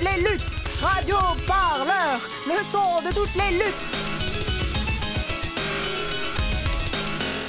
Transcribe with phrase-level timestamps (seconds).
[0.00, 0.56] Les luttes.
[0.80, 3.90] Radio Parleur, le son de toutes les luttes.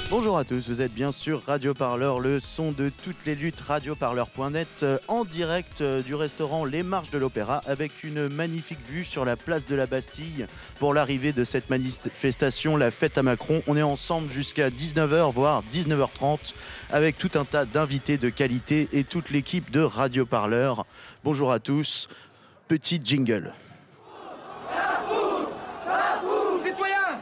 [0.09, 3.59] Bonjour à tous, vous êtes bien sûr Radio Parleur, le son de toutes les luttes,
[3.59, 9.03] radioparleur.net, euh, en direct euh, du restaurant Les Marches de l'Opéra, avec une magnifique vue
[9.03, 10.47] sur la place de la Bastille
[10.79, 13.61] pour l'arrivée de cette manifestation, la fête à Macron.
[13.67, 16.53] On est ensemble jusqu'à 19h, voire 19h30,
[16.89, 20.85] avec tout un tas d'invités de qualité et toute l'équipe de Radio Parleur.
[21.25, 22.07] Bonjour à tous,
[22.67, 23.53] petit jingle.
[26.63, 27.19] Citoyens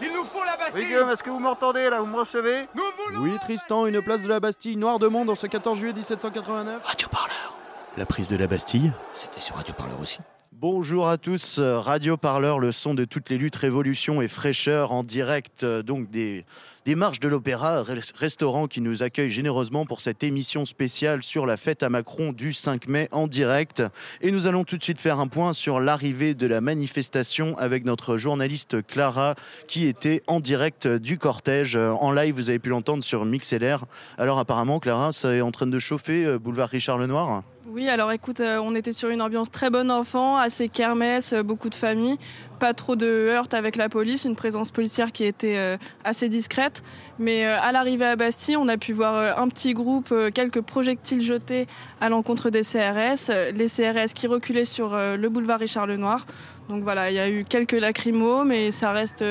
[0.00, 2.66] Il nous faut la Bastille Guillaume, est-ce que vous m'entendez là Vous me recevez?
[2.74, 5.78] Nous voulons Oui, Tristan, une place de la Bastille, noir de monde, en ce 14
[5.78, 6.82] juillet 1789.
[6.84, 7.54] Radio Parleur,
[7.96, 10.18] La prise de la Bastille c'était sur Radio Parleur aussi.
[10.52, 14.90] Bonjour à tous, euh, Radio Parleur, le son de toutes les luttes, révolution et fraîcheur
[14.90, 16.44] en direct euh, donc des,
[16.88, 21.44] des marches de l'Opéra, res- restaurant qui nous accueille généreusement pour cette émission spéciale sur
[21.44, 23.82] la fête à Macron du 5 mai en direct.
[24.22, 27.84] Et nous allons tout de suite faire un point sur l'arrivée de la manifestation avec
[27.84, 29.34] notre journaliste Clara
[29.66, 32.34] qui était en direct du cortège euh, en live.
[32.34, 33.84] Vous avez pu l'entendre sur MixLR.
[34.16, 37.42] Alors apparemment, Clara, ça est en train de chauffer, euh, boulevard Richard Lenoir.
[37.70, 41.68] Oui, alors écoute, euh, on était sur une ambiance très bon enfant, assez kermesse, beaucoup
[41.68, 42.16] de familles,
[42.58, 46.82] pas trop de heurts avec la police, une présence policière qui était euh, assez discrète.
[47.18, 50.60] Mais euh, à l'arrivée à Bastille, on a pu voir euh, un petit groupe, quelques
[50.60, 51.66] projectiles jetés
[52.00, 56.26] à l'encontre des CRS, les CRS qui reculaient sur le boulevard Richard Lenoir.
[56.68, 59.24] Donc voilà, il y a eu quelques lacrymos, mais ça reste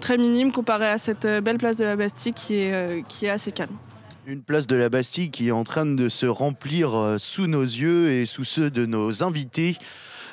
[0.00, 3.52] très minime comparé à cette belle place de la Bastille qui est, qui est assez
[3.52, 3.76] calme.
[4.26, 8.10] Une place de la Bastille qui est en train de se remplir sous nos yeux
[8.10, 9.76] et sous ceux de nos invités.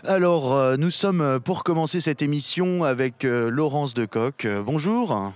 [0.07, 4.45] Alors, euh, nous sommes euh, pour commencer cette émission avec euh, Laurence Decoq.
[4.45, 5.33] Euh, bonjour.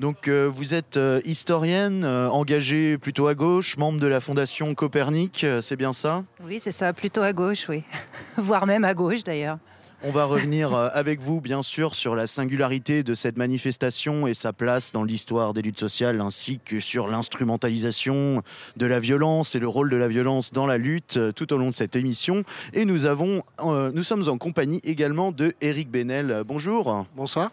[0.00, 5.94] Donc, vous êtes historienne, engagée plutôt à gauche, membre de la Fondation Copernic, c'est bien
[5.94, 6.22] ça?
[6.44, 7.82] Oui, c'est ça, plutôt à gauche, oui.
[8.36, 9.56] Voire même à gauche d'ailleurs.
[10.02, 14.34] On va revenir euh, avec vous, bien sûr, sur la singularité de cette manifestation et
[14.34, 18.42] sa place dans l'histoire des luttes sociales, ainsi que sur l'instrumentalisation
[18.76, 21.56] de la violence et le rôle de la violence dans la lutte euh, tout au
[21.56, 22.42] long de cette émission.
[22.74, 26.42] Et nous avons, euh, nous sommes en compagnie également de Eric Benel.
[26.46, 27.06] Bonjour.
[27.16, 27.50] Bonsoir.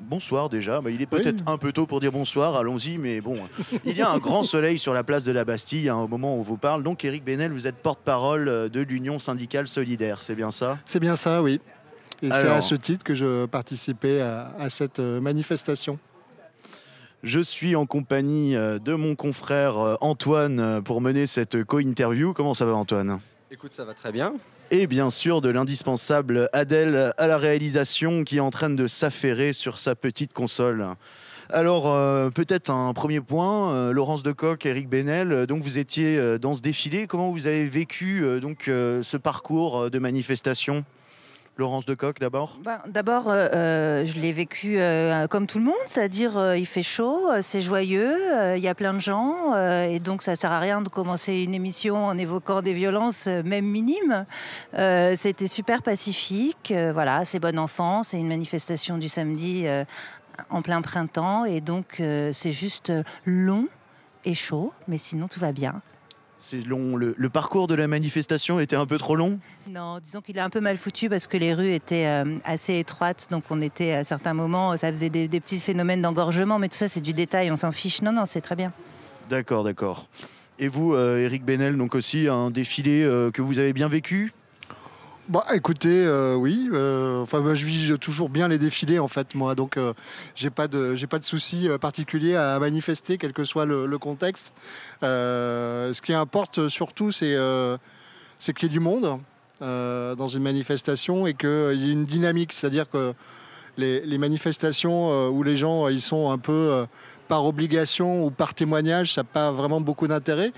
[0.00, 0.80] Bonsoir déjà.
[0.80, 2.56] Bah, il est peut-être un peu tôt pour dire bonsoir.
[2.56, 3.36] Allons-y, mais bon,
[3.84, 6.34] il y a un grand soleil sur la place de la Bastille hein, au moment
[6.34, 6.82] où on vous parle.
[6.82, 10.22] Donc, Eric Benel, vous êtes porte-parole de l'Union syndicale solidaire.
[10.22, 10.78] C'est bien ça?
[10.84, 11.60] C'est bien ça, oui.
[12.22, 15.98] Et c'est à ce titre que je participais à, à cette euh, manifestation.
[17.22, 22.32] Je suis en compagnie euh, de mon confrère euh, Antoine pour mener cette co-interview.
[22.32, 23.20] Comment ça va Antoine?
[23.50, 24.34] Écoute, ça va très bien.
[24.70, 29.52] Et bien sûr de l'indispensable Adèle à la réalisation qui est en train de s'affairer
[29.52, 30.86] sur sa petite console.
[31.48, 36.18] Alors euh, peut-être un premier point, euh, Laurence Decoq, Eric Benel, euh, donc vous étiez
[36.18, 40.00] euh, dans ce défilé, comment vous avez vécu euh, donc euh, ce parcours euh, de
[40.00, 40.84] manifestation?
[41.56, 42.58] Laurence Decoq d'abord?
[42.62, 46.82] Ben, D'abord, euh, euh, je l'ai vécu euh, comme tout le monde, c'est-à-dire il fait
[46.82, 48.14] chaud, c'est joyeux,
[48.56, 51.54] il y a plein de gens, et donc ça sert à rien de commencer une
[51.54, 54.26] émission en évoquant des violences, même minimes.
[55.16, 59.66] C'était super pacifique, voilà, c'est bon enfant, c'est une manifestation du samedi
[60.50, 62.02] en plein printemps, et donc
[62.32, 62.92] c'est juste
[63.24, 63.68] long
[64.24, 65.80] et chaud, mais sinon tout va bien.
[66.38, 69.38] C'est long, le, le parcours de la manifestation était un peu trop long?
[69.70, 72.78] Non, disons qu'il est un peu mal foutu parce que les rues étaient euh, assez
[72.78, 76.68] étroites, donc on était à certains moments, ça faisait des, des petits phénomènes d'engorgement, mais
[76.68, 78.02] tout ça c'est du détail, on s'en fiche.
[78.02, 78.72] Non, non, c'est très bien.
[79.30, 80.08] D'accord, d'accord.
[80.58, 84.32] Et vous, euh, Eric Benel, donc aussi un défilé euh, que vous avez bien vécu?
[85.28, 86.70] Bah, écoutez, euh, oui.
[86.72, 89.56] euh, enfin, moi, je vis toujours bien les défilés, en fait, moi.
[89.56, 89.92] Donc, euh,
[90.36, 93.98] j'ai pas de, j'ai pas de souci euh, particulier à manifester, quel que soit le,
[93.98, 94.52] contexte.
[95.02, 97.36] Ce qui importe surtout, c'est,
[98.38, 99.20] c'est qu'il y ait du monde
[99.60, 102.52] dans une manifestation et qu'il y ait une dynamique.
[102.52, 103.12] C'est-à-dire que
[103.78, 106.86] les, les manifestations où les gens ils sont un peu
[107.28, 110.52] par obligation ou par témoignage, ça n'a pas vraiment beaucoup d'intérêt.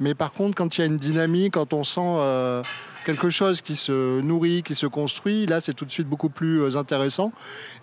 [0.00, 2.62] Mais par contre, quand il y a une dynamique, quand on sent euh,
[3.04, 6.62] quelque chose qui se nourrit, qui se construit, là c'est tout de suite beaucoup plus
[6.62, 7.32] euh, intéressant.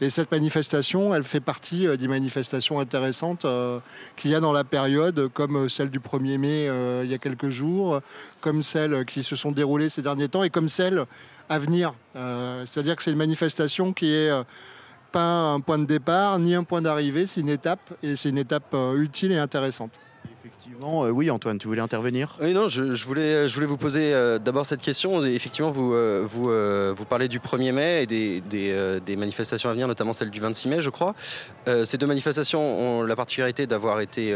[0.01, 3.45] Et cette manifestation, elle fait partie euh, des manifestations intéressantes
[4.17, 6.69] qu'il y a dans la période, comme celle du 1er mai
[7.03, 8.01] il y a quelques jours,
[8.41, 11.05] comme celles qui se sont déroulées ces derniers temps et comme celle
[11.49, 11.93] à venir.
[12.65, 14.31] C'est-à-dire que c'est une manifestation qui est
[15.11, 18.37] pas un point de départ ni un point d'arrivée, c'est une étape et c'est une
[18.37, 19.99] étape utile et intéressante.
[20.39, 22.37] Effectivement, oui, Antoine, tu voulais intervenir?
[22.41, 24.11] Oui, non, je, voulais, je voulais vous poser
[24.43, 25.23] d'abord cette question.
[25.23, 25.93] Effectivement, vous,
[26.27, 26.49] vous,
[26.95, 28.41] vous parlez du 1er mai et des,
[29.05, 31.13] des, manifestations à venir, notamment celle du 26 mai, je crois.
[31.83, 34.35] ces deux manifestations ont la particularité d'avoir été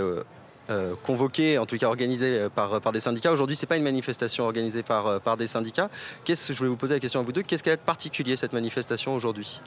[1.04, 3.32] convoquées, en tout cas organisées par, par des syndicats.
[3.32, 5.90] Aujourd'hui, ce n'est pas une manifestation organisée par, par des syndicats.
[6.24, 7.44] Qu'est-ce, je voulais vous poser la question à vous deux.
[7.44, 9.60] Qu'est-ce qu'elle a de particulier, cette manifestation aujourd'hui?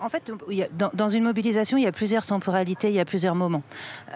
[0.00, 0.32] En fait,
[0.94, 3.62] dans, une mobilisation, il y a plusieurs temporalités, il y a plusieurs moments.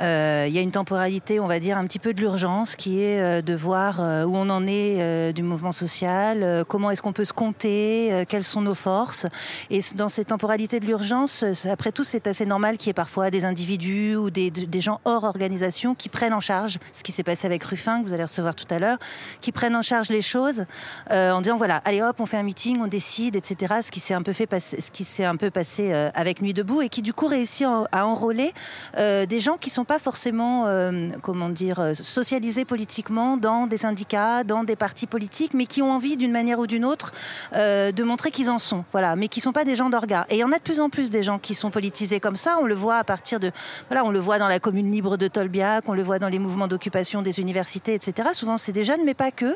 [0.00, 3.02] Euh, il y a une temporalité, on va dire, un petit peu de l'urgence, qui
[3.02, 7.12] est euh, de voir euh, où on en est du mouvement social, comment est-ce qu'on
[7.12, 9.26] peut se compter, quelles sont nos forces.
[9.70, 13.30] Et dans cette temporalité de l'urgence, après tout, c'est assez normal qu'il y ait parfois
[13.30, 17.46] des individus ou des, gens hors organisation qui prennent en charge, ce qui s'est passé
[17.46, 18.98] avec Ruffin, que vous allez recevoir tout à l'heure,
[19.40, 20.64] qui prennent en charge les choses
[21.10, 23.74] en disant, voilà, allez hop, on fait un meeting, on décide, etc.
[23.82, 26.54] Ce qui s'est un peu fait ce qui s'est un peu passé euh, avec Nuit
[26.54, 28.52] debout et qui du coup réussit à enrôler
[28.98, 34.44] euh, des gens qui sont pas forcément, euh, comment dire, socialisés politiquement dans des syndicats,
[34.44, 37.12] dans des partis politiques, mais qui ont envie d'une manière ou d'une autre
[37.54, 40.26] de montrer qu'ils en sont, voilà, mais qui sont pas des gens d'orga.
[40.28, 42.36] Et il y en a de plus en plus des gens qui sont politisés comme
[42.36, 42.58] ça.
[42.60, 43.50] On le voit à partir de,
[43.88, 46.38] voilà, on le voit dans la commune libre de Tolbiac, on le voit dans les
[46.38, 48.30] mouvements d'occupation des universités, etc.
[48.32, 49.54] Souvent c'est des jeunes, mais pas que.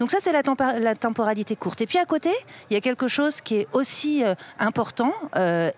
[0.00, 0.42] Donc ça c'est la,
[0.94, 1.80] temporalité courte.
[1.80, 2.30] Et puis à côté,
[2.70, 4.22] il y a quelque chose qui est aussi
[4.58, 5.12] important.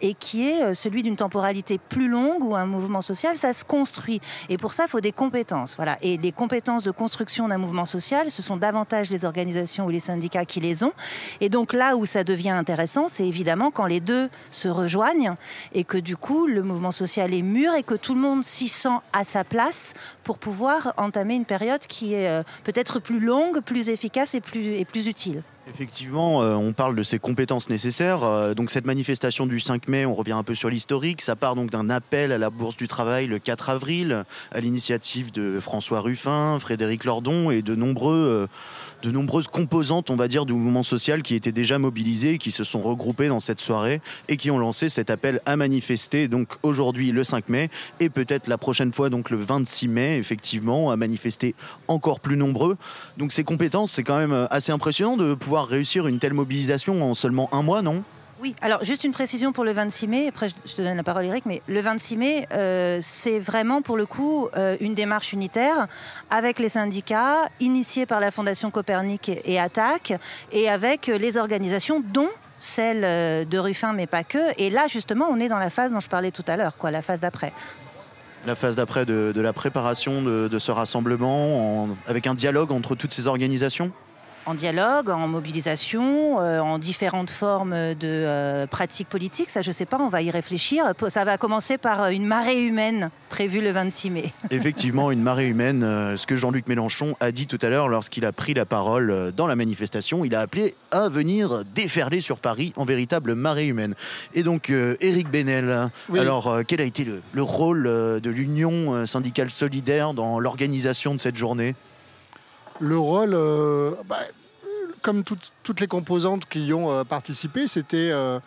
[0.01, 3.65] Et qui est euh, celui d'une temporalité plus longue où un mouvement social, ça se
[3.65, 4.21] construit.
[4.49, 5.77] Et pour ça, il faut des compétences.
[5.77, 5.99] Voilà.
[6.03, 10.01] Et les compétences de construction d'un mouvement social, ce sont davantage les organisations ou les
[10.01, 10.93] syndicats qui les ont.
[11.41, 15.35] Et donc là où ça devient intéressant, c'est évidemment quand les deux se rejoignent
[15.73, 18.69] et que du coup, le mouvement social est mûr et que tout le monde s'y
[18.69, 19.95] sent à sa place
[20.25, 25.07] pour pouvoir entamer une période qui est euh, peut-être plus longue, plus efficace et plus
[25.07, 25.43] utile.
[25.69, 28.23] Effectivement, euh, on parle de ces compétences nécessaires.
[28.23, 31.23] Euh, donc cette manifestation du 5 mai, on revient un peu sur l'historique.
[31.23, 34.23] Ça part donc d'un appel à la Bourse du Travail le 4 avril,
[34.53, 38.49] à l'initiative de François Ruffin, Frédéric Lordon et de nombreux
[39.03, 42.65] de nombreuses composantes, on va dire, du mouvement social qui étaient déjà mobilisées, qui se
[42.65, 46.29] sont regroupées dans cette soirée et qui ont lancé cet appel à manifester.
[46.29, 47.71] Donc aujourd'hui, le 5 mai,
[48.01, 51.55] et peut-être la prochaine fois, donc le 26 mai, effectivement, à manifester
[51.89, 52.77] encore plus nombreux.
[53.17, 57.15] Donc ces compétences, c'est quand même assez impressionnant de pouvoir réussir une telle mobilisation en
[57.15, 58.03] seulement un mois, non?
[58.43, 61.25] Oui, alors juste une précision pour le 26 mai, après je te donne la parole
[61.25, 65.87] Eric, mais le 26 mai, euh, c'est vraiment pour le coup euh, une démarche unitaire
[66.31, 70.13] avec les syndicats, initiée par la Fondation Copernic et, Attaque,
[70.53, 72.29] et avec les organisations dont
[72.59, 74.39] celle euh, de Ruffin, mais pas que.
[74.59, 76.91] Et là, justement, on est dans la phase dont je parlais tout à l'heure, quoi,
[76.91, 77.55] la phase d'après.
[78.45, 83.27] La phase d'après de, la préparation de, ce rassemblement, avec un dialogue entre toutes ces
[83.27, 83.93] organisations?
[84.47, 89.51] En dialogue, en mobilisation, euh, en différentes formes de euh, pratiques politiques.
[89.51, 90.85] Ça, je ne sais pas, on va y réfléchir.
[91.09, 94.33] Ça va commencer par euh, une marée humaine prévue le 26 mai.
[94.51, 95.83] Effectivement, une marée humaine,
[96.17, 99.49] ce que Jean-Luc Mélenchon a dit tout à l'heure lorsqu'il a pris la parole dans
[99.49, 100.25] la manifestation.
[100.25, 103.95] Il a appelé à venir déferler sur Paris en véritable marée humaine.
[104.33, 110.39] Et donc, Éric Benel, alors quel a été le, rôle de l'Union syndicale solidaire dans
[110.39, 111.75] l'organisation de cette journée?
[112.81, 114.19] Le rôle, euh, bah,
[115.03, 118.41] comme toutes les composantes qui y ont euh, participé, c'était euh,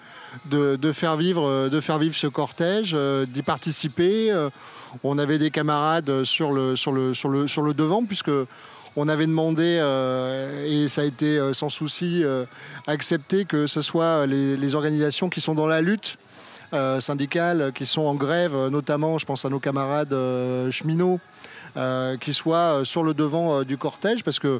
[0.46, 2.96] de, faire vivre, de faire vivre ce cortège,
[3.28, 4.34] d'y participer.
[5.04, 8.32] on avait des camarades sur le, devant, puisque
[8.96, 9.78] on avait demandé,
[10.66, 12.24] et ça a été sans souci
[12.88, 16.18] accepté, que ce soit les, organisations qui sont dans la lutte
[17.00, 20.16] syndicale, qui sont en grève, notamment, je pense à nos camarades
[20.72, 21.20] cheminots,
[22.20, 24.60] qui soit euh, sur le devant euh, du cortège, parce que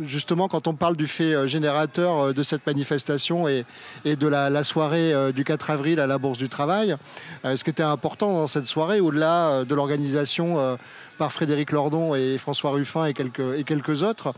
[0.00, 3.66] justement, quand on parle du fait générateur de cette manifestation et,
[4.06, 6.96] de la, soirée du 4 avril à la Bourse du Travail,
[7.44, 10.78] ce qui était important dans cette soirée, au-delà de l'organisation
[11.18, 14.32] par Frédéric Lordon et François Ruffin et quelques, et quelques autres,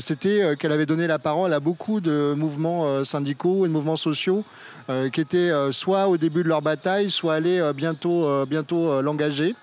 [0.00, 4.44] c'était qu'elle avait donné la parole à beaucoup de mouvements syndicaux et de mouvements sociaux
[5.14, 9.54] qui étaient soit au début de leur bataille, soit allés bientôt, bientôt l'engager.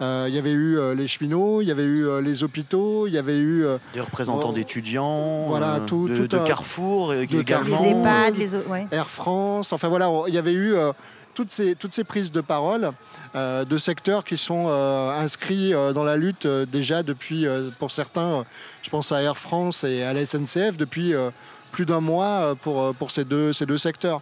[0.00, 3.06] Euh, il y avait eu euh, les cheminots, il y avait eu euh, les hôpitaux,
[3.06, 7.12] il y avait eu euh, Des représentants d'étudiants, Voilà, tout- de, tout de un- Carrefour
[7.12, 7.80] de également.
[7.82, 7.90] Les.
[7.90, 8.86] EHPAD, les o- ouais.
[8.90, 9.72] Air France.
[9.72, 10.92] Enfin voilà, il y avait eu euh,
[11.34, 12.90] toutes, ces, toutes ces prises de parole
[13.34, 17.70] euh, de secteurs qui sont euh, inscrits euh, dans la lutte euh, déjà depuis, euh,
[17.78, 18.42] pour certains, euh,
[18.82, 21.30] je pense à Air France et à la SNCF, depuis euh,
[21.70, 24.20] plus d'un mois euh, pour, pour ces, deux, ces deux secteurs.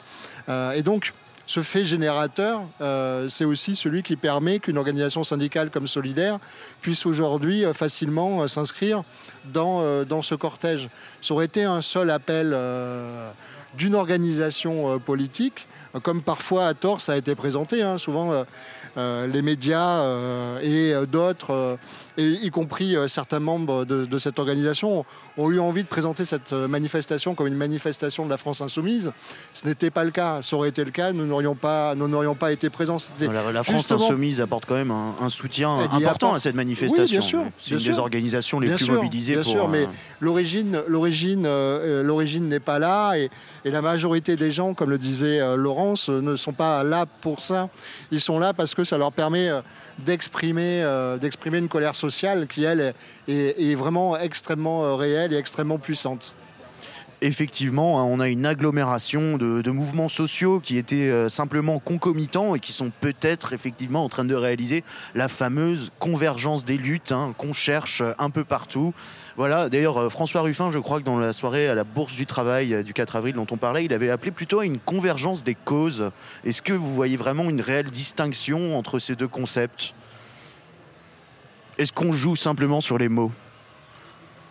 [0.49, 1.13] Euh, et donc,
[1.51, 6.39] ce fait générateur, euh, c'est aussi celui qui permet qu'une organisation syndicale comme Solidaire
[6.81, 9.03] puisse aujourd'hui euh, facilement euh, s'inscrire
[9.53, 10.89] dans, dans ce cortège.
[11.21, 12.55] Ça aurait été un seul appel
[13.77, 15.67] d'une organisation euh, politique,
[16.03, 17.83] comme parfois à tort ça a été présenté.
[17.83, 17.99] hein.
[17.99, 18.45] Souvent, euh,
[18.97, 21.79] euh, les médias euh, et d'autres,
[22.17, 25.05] et y compris certains membres de, de cette organisation,
[25.37, 29.13] ont eu envie de présenter cette manifestation comme une manifestation de la France insoumise.
[29.53, 30.43] Ce n'était pas le cas.
[30.43, 32.99] Ça aurait été le cas, nous n'aurions pas, nous n'aurions pas été présents.
[33.21, 37.05] La, la France Insoumise apporte quand même un, un soutien important apporte- à cette manifestation.
[37.05, 37.93] Oui, bien sûr, C'est une sûr.
[37.95, 39.51] des organisations les Bien plus sûr, mobilisées bien pour.
[39.53, 39.87] sûr, mais
[40.21, 43.31] l'origine, l'origine, euh, l'origine n'est pas là, et,
[43.65, 47.07] et la majorité des gens, comme le disait euh, Laurence, euh, ne sont pas là
[47.07, 47.69] pour ça.
[48.11, 49.61] Ils sont là parce que ça leur permet euh,
[49.99, 52.95] d'exprimer, une colère sociale qui elle
[53.29, 56.35] est, vraiment extrêmement réelle et extrêmement puissante.
[57.23, 62.61] Effectivement, hein, on a une agglomération de, mouvements sociaux qui étaient euh, simplement concomitants et
[62.61, 64.83] qui sont peut-être effectivement en train de réaliser
[65.15, 68.95] la fameuse convergence des luttes hein, qu'on cherche euh, un peu partout.
[69.37, 72.27] Voilà, d'ailleurs, euh, François Ruffin, je crois que dans la soirée à la Bourse du
[72.27, 75.55] Travail du 4 avril dont on parlait, il avait appelé plutôt à une convergence des
[75.55, 76.11] causes.
[76.45, 79.95] Est-ce que vous voyez vraiment une réelle distinction entre ces deux concepts?
[81.79, 83.33] Est-ce qu'on joue simplement sur les mots?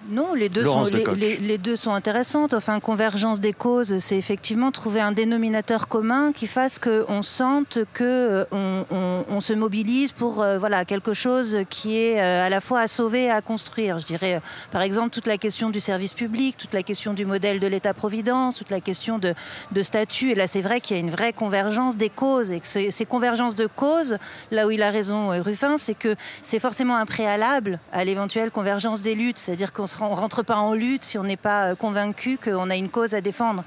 [0.07, 1.17] Non, les deux, sont, les, Lecoq.
[1.17, 2.53] les- les deux sont intéressantes.
[2.53, 8.45] Enfin, convergence des causes, c'est effectivement trouver un dénominateur commun qui fasse qu'on sente que
[8.51, 12.79] euh, on, se mobilise pour euh, voilà quelque chose qui est euh, à la fois
[12.79, 13.99] à sauver et à construire.
[13.99, 14.41] Je dirais,
[14.71, 18.55] par exemple, toute la question du service public, toute la question du modèle de l'État-providence,
[18.55, 19.33] toute la question de,
[19.71, 20.31] de statut.
[20.31, 22.89] Et là, c'est vrai qu'il y a une vraie convergence des causes et que ces,
[22.89, 24.17] ces convergences de causes,
[24.51, 29.01] là où il a raison, Ruffin, c'est que c'est forcément un préalable à l'éventuelle convergence
[29.01, 29.37] des luttes.
[29.37, 32.75] C'est-à-dire qu'on ne rentre pas en lutte si on n'est pas euh, convaincu qu'on a
[32.75, 33.63] une cause à défendre.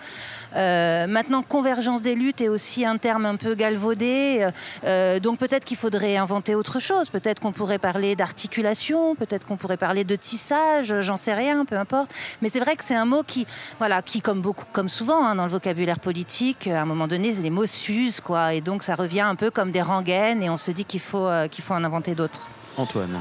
[0.56, 4.48] Euh, maintenant, convergence des luttes est aussi un terme un peu galvaudé.
[4.84, 7.08] Euh, donc peut-être qu'il faudrait inventer autre chose.
[7.08, 11.76] Peut-être qu'on pourrait parler d'articulation, peut-être qu'on pourrait parler de tissage, j'en sais rien, peu
[11.76, 12.10] importe.
[12.40, 13.46] Mais c'est vrai que c'est un mot qui,
[13.78, 17.32] voilà, qui comme beaucoup, comme souvent hein, dans le vocabulaire politique, à un moment donné,
[17.32, 18.54] les mots s'usent, quoi.
[18.54, 21.28] Et donc ça revient un peu comme des rengaines, et on se dit qu'il faut,
[21.50, 22.48] qu'il faut en inventer d'autres.
[22.76, 23.20] Antoine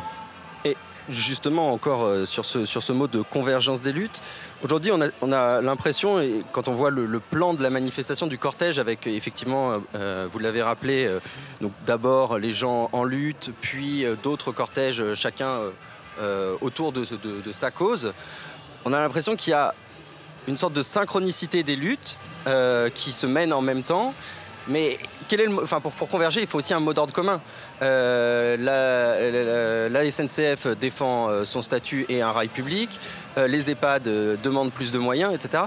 [1.10, 4.22] Justement, encore euh, sur, ce, mot de convergence des luttes,
[4.64, 8.28] aujourd'hui on a, on a l'impression, et quand on voit le, plan de la manifestation
[8.28, 11.10] du cortège, avec effectivement, euh, euh, vous l'avez rappelé,
[11.88, 15.60] d'abord les gens en lutte, puis d'autres cortèges, chacun
[16.62, 17.04] autour de,
[17.52, 18.14] sa cause,
[18.86, 19.74] on a l'impression qu'il y a
[20.48, 22.18] une sorte de synchronicité des luttes
[22.94, 24.14] qui se mènent en même temps.
[24.72, 24.98] Mais
[25.28, 27.42] quel est le, enfin, pour, pour converger, il faut aussi un mot d'ordre commun.
[27.82, 33.00] Euh, la, SNCF défend euh, son statut et un rail public.
[33.38, 34.04] Euh, les EHPAD
[34.42, 35.64] demandent plus de moyens, etc.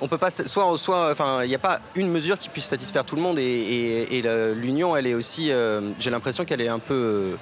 [0.00, 3.04] On peut pas, soit, soit, enfin, il n'y a pas une mesure qui puisse satisfaire
[3.04, 3.38] tout le monde.
[3.38, 4.22] Et,
[4.54, 5.50] l'union, elle est aussi,
[5.98, 7.36] j'ai l'impression qu'elle est un peu,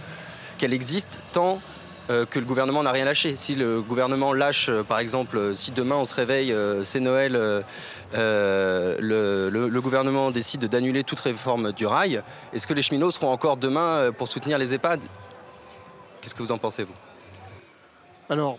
[0.59, 1.61] qu'elle existe tant
[2.09, 3.37] que le gouvernement n'a rien lâché.
[3.37, 7.65] Si le gouvernement lâche, par exemple, si demain on se réveille, c'est Noël,
[8.14, 13.11] euh, le, le- le gouvernement décide d'annuler toute réforme du rail, est-ce que les cheminots
[13.11, 15.00] seront encore demain euh, pour soutenir les EHPAD?
[16.21, 16.92] Qu'est-ce que vous en pensez, vous?
[18.30, 18.59] Alors,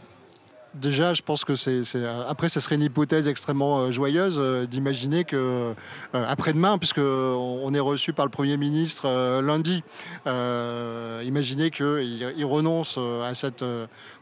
[0.76, 1.84] déjà, je pense que c'est.
[2.28, 5.74] Après, ce serait une hypothèse extrêmement euh, joyeuse euh, d'imaginer que euh,
[6.14, 9.84] après-demain, puisque on est reçu par le Premier ministre lundi,
[10.26, 13.64] imaginez qu'il il renonce à cette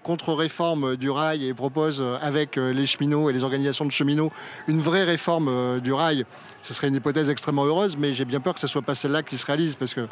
[0.03, 4.31] contre-réforme du rail et propose avec les cheminots et les organisations de cheminots
[4.67, 6.25] une vraie réforme du rail.
[6.61, 9.23] Ce serait une hypothèse extrêmement heureuse, mais j'ai bien peur que ce soit pas celle-là
[9.23, 10.07] qui se réalise, parce que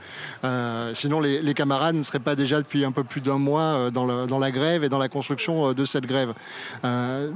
[0.93, 4.51] sinon les, camarades ne seraient pas déjà depuis un peu plus d'un mois dans, la
[4.51, 6.30] grève et dans la construction de cette grève.
[6.85, 7.31] Euh,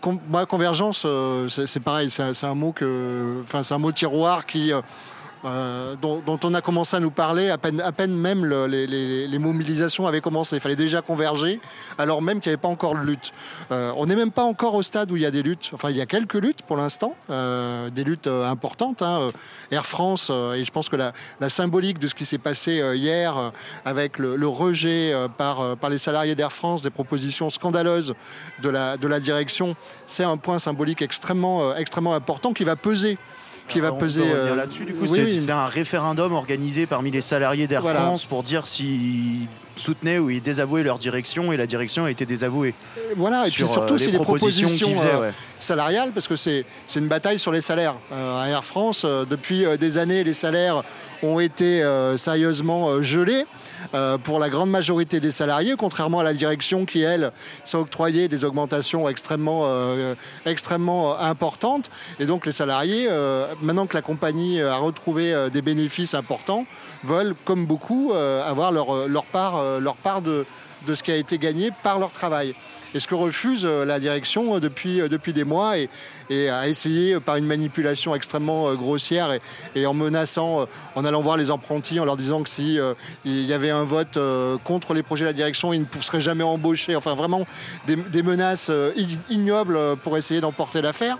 [0.00, 4.72] convergence, euh, c'est pareil, c'est un- mot que, c'est un mot tiroir qui,
[5.44, 10.20] euh, dont, on a commencé à nous parler à peine, même le- les, mobilisations avaient
[10.20, 10.56] commencé.
[10.56, 11.60] Il fallait déjà converger,
[11.98, 13.32] alors même qu'il n'y avait pas encore de lutte.
[13.72, 15.70] Euh, on n'est même pas encore au stade où il y a des luttes.
[15.72, 19.02] Enfin, il y a quelques luttes pour l'instant, euh, des luttes importantes.
[19.02, 19.30] hein.
[19.70, 21.12] Air France, et je pense que la,
[21.48, 23.52] symbolique de ce qui s'est passé hier
[23.84, 28.14] avec le, rejet par, les salariés d'Air France des propositions scandaleuses
[28.62, 29.74] de la, direction,
[30.06, 33.18] c'est un point symbolique extrêmement, extrêmement important qui va peser
[33.68, 34.22] qui va peser.
[34.24, 34.84] euh, là-dessus.
[34.84, 35.40] Du coup, oui, c'est- oui.
[35.40, 38.00] c'était un référendum organisé parmi les salariés d'Air Voilà.
[38.00, 42.26] France pour dire s'ils soutenaient ou ils désavouaient leur direction et la direction a été
[42.26, 42.74] désavouée.
[43.16, 45.14] Voilà, et puis surtout, euh, c'est les propositions propositions qu'ils faisaient.
[45.16, 45.32] euh, ouais.
[45.58, 46.64] salariales parce que c'est
[46.96, 47.96] une bataille sur les salaires.
[48.12, 50.82] Euh, à Air France, euh, depuis euh, des années, les salaires
[51.22, 53.46] ont été euh, sérieusement euh, gelés.
[53.94, 57.32] Euh, pour la grande majorité des salariés, contrairement à la direction qui, elle,
[57.64, 60.14] s'est octroyé des augmentations extrêmement, euh,
[60.46, 61.90] extrêmement euh, importantes.
[62.18, 63.08] Et donc les salariés,
[63.60, 66.66] maintenant que la compagnie a retrouvé des bénéfices importants,
[67.04, 70.46] veulent, comme beaucoup, avoir leur, leur part, leur part de,
[70.86, 72.54] de ce qui a été gagné par leur travail.
[72.94, 75.88] Et ce que refuse euh, la direction euh, depuis, euh, depuis des mois et,
[76.50, 79.38] a essayé par une manipulation extrêmement grossière
[79.74, 82.78] et, en menaçant, en allant voir les apprentis, en leur disant que si
[83.26, 84.18] il y avait un vote
[84.64, 86.96] contre les projets de la direction, ils ne seraient jamais embauchés.
[86.96, 87.46] Enfin, vraiment
[87.86, 91.18] des, menaces ig- ignobles pour essayer d'emporter l'affaire.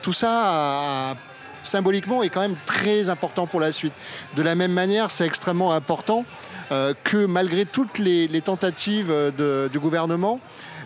[0.00, 1.14] Tout ça
[1.62, 3.92] symboliquement est quand même très important pour la suite.
[4.34, 6.24] De la même manière, c'est extrêmement important
[6.72, 10.40] euh, que malgré toutes les, les tentatives euh, de- du gouvernement,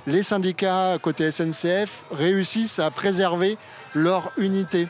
[0.07, 3.57] les syndicats côté SNCF réussissent à préserver
[3.95, 4.89] leur unité.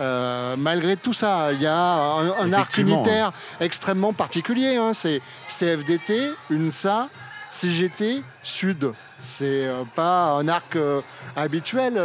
[0.00, 2.96] Euh, malgré tout ça, il y a un, un arc Effectivement.
[2.96, 4.76] unitaire extrêmement particulier.
[4.76, 4.92] hein.
[4.92, 7.08] C'est CFDT, UNSA,
[7.50, 8.92] CGT, Sud.
[9.20, 11.00] C'est euh, pas un arc euh,
[11.34, 12.00] habituel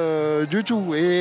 [0.47, 0.93] du tout.
[0.95, 1.19] Et,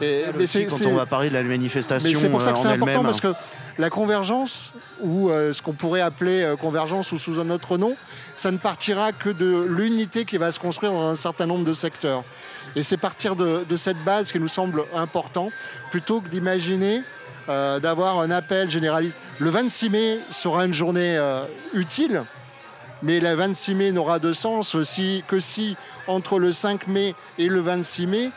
[0.00, 2.58] et- mais Aussi, c'est- quand on va parler de la manifestation c'est pour ça que
[2.58, 3.34] c'est important parce que
[3.78, 7.96] la convergence, ou euh, ce qu'on pourrait appeler euh, convergence ou sous un autre nom,
[8.34, 11.72] ça ne partira que de l'unité qui va se construire dans un certain nombre de
[11.72, 12.24] secteurs.
[12.74, 15.50] Et c'est partir de, cette base qui nous semble important,
[15.90, 17.02] plutôt que d'imaginer
[17.48, 19.16] euh, d'avoir un appel généraliste.
[19.38, 21.18] Le 26 mai sera une journée
[21.72, 22.24] utile,
[23.02, 25.76] mais le 26 mai n'aura de sens aussi que si,
[26.08, 28.30] entre le 5 mai et le 26 mai,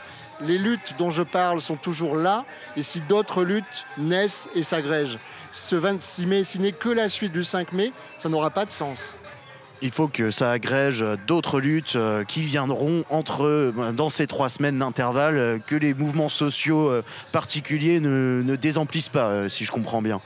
[0.46, 2.46] les luttes dont je parle sont toujours là,
[2.76, 5.20] et si d'autres luttes naissent et s'agrègent.
[5.52, 8.72] Ce 26 mai, s'il n'est que la suite du 5 mai, ça n'aura pas de
[8.72, 9.18] sens.
[9.84, 14.48] Il faut que ça agrège d'autres luttes euh, qui viendront entre euh, dans ces trois
[14.48, 16.92] semaines d'intervalle, euh, que les mouvements sociaux
[17.32, 20.22] particuliers ne, désemplissent pas, si je comprends bien.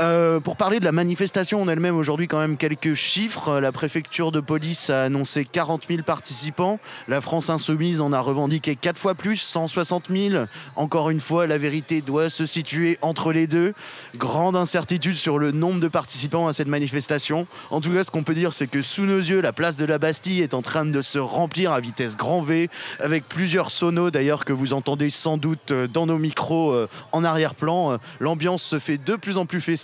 [0.00, 3.60] Euh, pour parler de la manifestation en elle-même, aujourd'hui quand même quelques chiffres.
[3.60, 6.80] La préfecture de police a annoncé 40 000 participants.
[7.06, 10.44] La France insoumise en a revendiqué 4 fois plus, 160 000.
[10.76, 13.72] Encore une fois, la vérité doit se situer entre les deux.
[14.16, 17.46] Grande incertitude sur le nombre de participants à cette manifestation.
[17.70, 19.84] En tout cas, ce qu'on peut dire, c'est que sous nos yeux, la place de
[19.84, 24.10] la Bastille est en train de se remplir à vitesse grand V, avec plusieurs sonos
[24.10, 27.92] d'ailleurs que vous entendez sans doute dans nos micros euh, en arrière-plan.
[27.92, 29.83] Euh, L'ambiance se fait de plus en plus festive,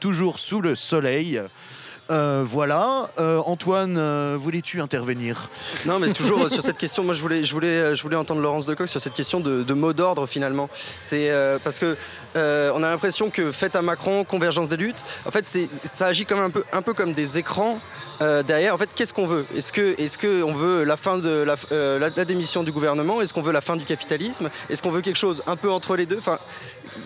[0.00, 1.40] toujours sous le soleil.
[2.10, 3.10] Euh, voilà.
[3.20, 5.50] Euh, Antoine, euh, voulais-tu intervenir?
[5.84, 8.64] Non, mais toujours sur cette question, moi je voulais, je voulais, je voulais entendre Laurence
[8.66, 10.70] Decoq sur cette question de, de mot d'ordre finalement.
[11.02, 11.96] C'est euh, parce que
[12.36, 16.06] euh, on a l'impression que fête à Macron, convergence des luttes, en fait, c'est, ça
[16.06, 17.78] agit comme un peu, un peu comme des écrans.
[18.20, 19.44] euh, derrière, en fait, qu'est-ce qu'on veut?
[19.56, 22.72] Est-ce que, est-ce que on veut la fin de la, euh, la- la démission du
[22.72, 23.20] gouvernement?
[23.20, 24.50] Est-ce qu'on veut la fin du capitalisme?
[24.70, 26.18] Est-ce qu'on veut quelque chose un peu entre les deux?
[26.18, 26.38] Enfin,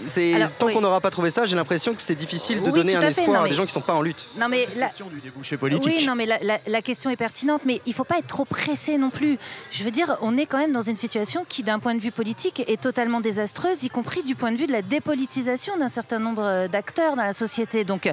[0.06, 0.72] c'est tant oui.
[0.74, 3.08] qu'on n'aura pas trouvé ça, j'ai l'impression que c'est difficile de Oui, donner un fait,
[3.08, 4.26] espoir non, à des gens qui sont pas en lutte.
[4.38, 4.66] Non mais
[5.84, 8.98] Oui, non, mais la question est pertinente, mais il ne faut pas être trop pressé
[8.98, 9.38] non plus.
[9.70, 12.10] Je veux dire, on est quand même dans une situation qui, d'un point de vue
[12.10, 16.18] politique, est totalement désastreuse, y compris du point de vue de la dépolitisation d'un certain
[16.18, 17.84] nombre euh, d'acteurs dans la société.
[17.84, 18.12] Donc, euh,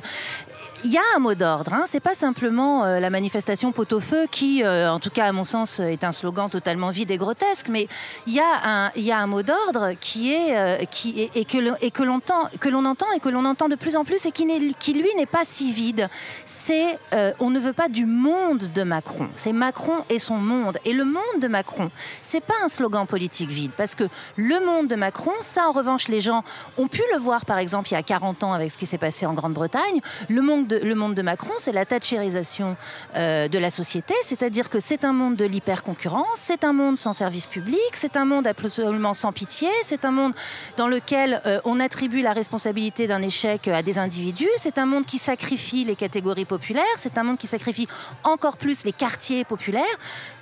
[0.83, 1.73] il y a un mot d'ordre.
[1.73, 1.83] Hein.
[1.87, 5.79] C'est pas simplement euh, la manifestation pot-au-feu qui, euh, en tout cas à mon sens,
[5.79, 7.67] est un slogan totalement vide et grotesque.
[7.69, 7.87] Mais
[8.27, 11.57] il y a un, y a un mot d'ordre qui est, euh, qui et que
[12.03, 14.45] l'on entend, que entend et que l'on entend de plus en plus et qui,
[14.79, 16.09] qui lui n'est pas si vide.
[16.45, 16.97] C'est
[17.39, 19.27] on ne veut pas du monde de Macron.
[19.35, 20.77] C'est Macron et son monde.
[20.85, 24.87] Et le monde de Macron, c'est pas un slogan politique vide parce que le monde
[24.87, 26.43] de Macron, ça en revanche les gens
[26.77, 28.97] ont pu le voir par exemple il y a 40 ans avec ce qui s'est
[28.97, 30.01] passé en Grande-Bretagne.
[30.29, 32.75] Le monde le monde de Macron, c'est la thatchérisation
[33.15, 37.13] euh, de la société, c'est-à-dire que c'est un monde de l'hyper-concurrence, c'est un monde sans
[37.13, 40.33] service public, c'est un monde absolument sans pitié, c'est un monde
[40.77, 45.05] dans lequel euh, on attribue la responsabilité d'un échec à des individus, c'est un monde
[45.05, 47.87] qui sacrifie les catégories populaires, c'est un monde qui sacrifie
[48.23, 49.83] encore plus les quartiers populaires.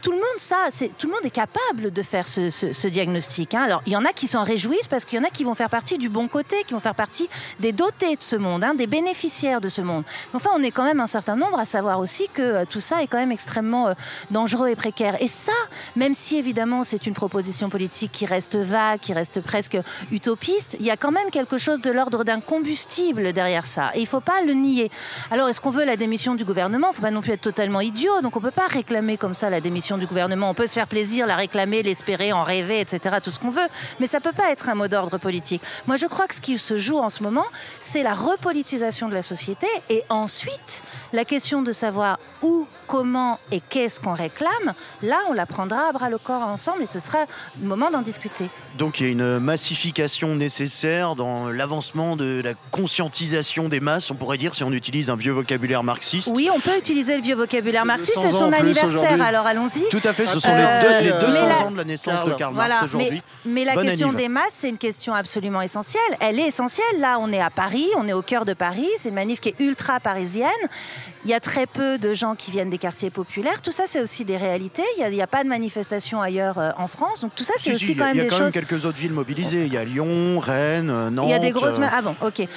[0.07, 3.53] Tout le monde, ça, tout le monde est capable de faire ce, diagnostic.
[3.53, 3.63] hein.
[3.63, 5.53] Alors, il y en a qui s'en réjouissent parce qu'il y en a qui vont
[5.53, 7.27] faire partie du bon côté, qui vont faire partie
[7.59, 10.05] des dotés de ce monde, hein, des bénéficiaires de ce monde.
[10.33, 13.03] Enfin, on est quand même un certain nombre à savoir aussi que euh, tout ça
[13.03, 13.93] est quand même extrêmement euh,
[14.31, 15.21] dangereux et précaire.
[15.21, 15.51] Et ça,
[15.97, 19.77] même si évidemment c'est une proposition politique qui reste vague, qui reste presque
[20.13, 23.91] utopiste, il y a quand même quelque chose de l'ordre d'un combustible derrière ça.
[23.93, 24.89] Et il ne faut pas le nier.
[25.31, 26.87] Alors, est-ce qu'on veut la démission du gouvernement?
[26.87, 28.21] Il ne faut pas non plus être totalement idiot.
[28.21, 30.49] Donc on ne peut pas réclamer comme ça la démission du gouvernement.
[30.49, 33.17] On peut se faire plaisir, la réclamer, l'espérer, en rêver, etc.
[33.23, 33.67] Tout ce qu'on veut.
[33.99, 35.61] Mais ça ne peut pas être un mot d'ordre politique.
[35.87, 37.45] Moi, je crois que ce qui se joue en ce moment,
[37.79, 40.83] c'est la repolitisation de la société et ensuite
[41.13, 44.73] la question de savoir où, comment et qu'est-ce qu'on réclame.
[45.01, 47.25] Là, on la prendra à bras le corps ensemble et ce sera
[47.61, 48.49] le moment d'en discuter.
[48.77, 54.15] Donc il y a une massification nécessaire dans l'avancement de la conscientisation des masses, on
[54.15, 56.31] pourrait dire, si on utilise un vieux vocabulaire marxiste.
[56.33, 59.76] Oui, on peut utiliser le vieux vocabulaire marxiste, 200 c'est son anniversaire, alors allons-y.
[59.89, 61.83] Tout à fait, ce sont Euh, les, deux- les mais 200 la- ans de la
[61.83, 62.53] naissance de Karl.
[62.53, 63.21] Marx Voilà, aujourd'hui.
[63.45, 64.17] mais la question anniv.
[64.17, 66.01] des masses, c'est une question absolument essentielle.
[66.19, 66.85] Elle est essentielle.
[66.99, 68.87] Là, on est à Paris, on est au cœur de Paris.
[68.97, 70.49] C'est une manif qui est ultra parisienne.
[71.25, 73.61] Il y a très peu de gens qui viennent des quartiers populaires.
[73.61, 74.83] Tout ça, c'est aussi des réalités.
[74.95, 77.21] Il n'y a, il y a pas de manifestation ailleurs euh, en France.
[77.21, 78.35] Donc tout ça, c'est Si, aussi si, quand a, même il y a des quand
[78.39, 78.53] même choses.
[78.53, 79.65] quelques autres villes mobilisées.
[79.65, 81.25] Il y a Lyon, Rennes, Nantes.
[81.27, 81.79] Il y a des grosses.
[81.79, 82.47] euh, Ah bon, ok.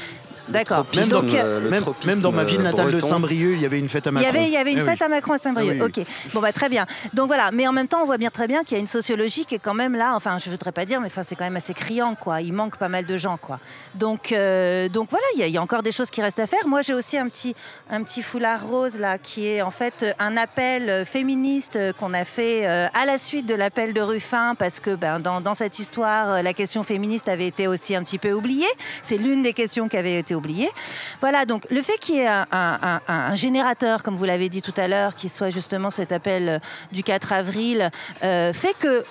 [0.50, 0.86] D'accord.
[0.96, 1.70] Même Donc, dans, euh,
[2.04, 3.06] même, dans ma ville natale de breton.
[3.06, 4.28] Saint-Brieuc, il y avait une fête à Il y Macron.
[4.30, 4.88] avait, il y avait une Eh oui.
[4.88, 5.76] fête à Macron à Saint-Brieuc.
[5.80, 6.02] Ah oui, oui.
[6.02, 6.32] ok.
[6.34, 6.86] Bon, bah, très bien.
[7.14, 7.50] Donc voilà.
[7.52, 9.54] Mais en même temps, on voit bien très bien qu'il y a une sociologie qui
[9.54, 10.14] est quand même là.
[10.14, 12.40] Enfin, je voudrais pas dire, mais enfin, c'est quand même assez criant, quoi.
[12.40, 13.58] Il manque pas mal de gens, quoi.
[13.94, 16.38] Donc, euh, donc voilà, il y, a- il y a encore des choses qui restent
[16.40, 16.66] à faire.
[16.66, 17.54] Moi, j'ai aussi un petit,
[17.90, 22.66] un petit foulard rose là, qui est en fait un appel féministe qu'on a fait
[22.66, 26.42] euh, à la suite de l'appel de Ruffin, parce que ben, dans, dans cette histoire,
[26.42, 28.66] la question féministe avait été aussi un petit peu oubliée.
[29.02, 30.39] C'est l'une des questions qui avait été oubliée.
[31.20, 34.48] Voilà, donc le fait qu'il y ait un, un- un- un générateur, comme vous l'avez
[34.48, 36.58] dit tout à l'heure, qui soit justement cet appel euh,
[36.92, 37.90] du 4 avril,
[38.22, 39.04] euh, fait que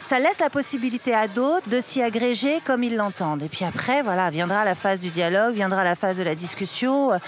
[0.00, 3.42] ça laisse la possibilité à d'autres de s'y agréger comme ils l'entendent.
[3.42, 7.12] Et puis après, voilà, viendra la phase du dialogue, viendra la phase de la discussion.
[7.12, 7.18] euh,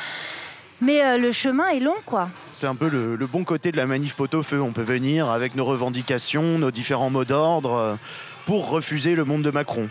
[0.80, 2.28] Mais euh, le chemin est long, quoi.
[2.52, 4.60] C'est un peu le, le bon côté de la manif pot-au-feu.
[4.60, 7.98] On peut venir avec nos revendications, nos différents mots d'ordre
[8.46, 9.88] pour refuser le monde de Macron.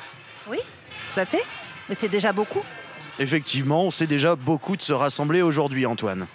[1.14, 1.44] Tout à fait.
[1.90, 2.62] Mais c'est déjà beaucoup.
[3.20, 6.28] Effectivement, on sait déjà beaucoup de se rassembler aujourd'hui, Antoine.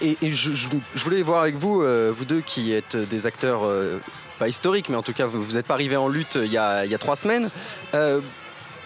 [0.00, 4.00] Et, je, voulais voir avec vous, euh, vous deux qui êtes des acteurs, euh,
[4.38, 6.84] pas historiques, mais en tout cas, vous n'êtes pas arrivés en lutte il y a,
[6.84, 7.50] il y a trois semaines.
[7.94, 8.20] Euh,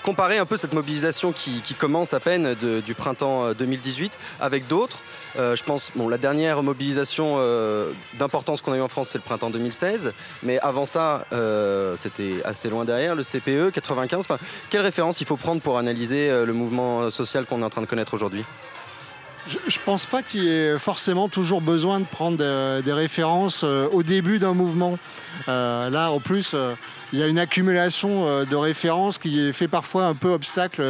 [0.03, 4.99] comparer un peu cette mobilisation qui, commence à peine du printemps euh, 2018 avec d'autres.
[5.39, 9.19] Euh, je pense, bon, la dernière mobilisation euh, d'importance qu'on a eue en France, c'est
[9.19, 10.13] le printemps 2016.
[10.43, 14.21] Mais avant ça, euh, c'était assez loin derrière, le CPE 95.
[14.21, 14.39] Enfin,
[14.71, 17.87] quelle référence il faut prendre pour analyser le mouvement social qu'on est en train de
[17.87, 18.45] connaître aujourd'hui?
[19.49, 22.37] Je, je pense pas qu'il y ait forcément toujours besoin de prendre
[22.83, 24.99] des, références au début d'un mouvement.
[25.47, 26.55] Là, en plus,
[27.13, 30.83] il y a une accumulation de références qui fait parfois un peu obstacle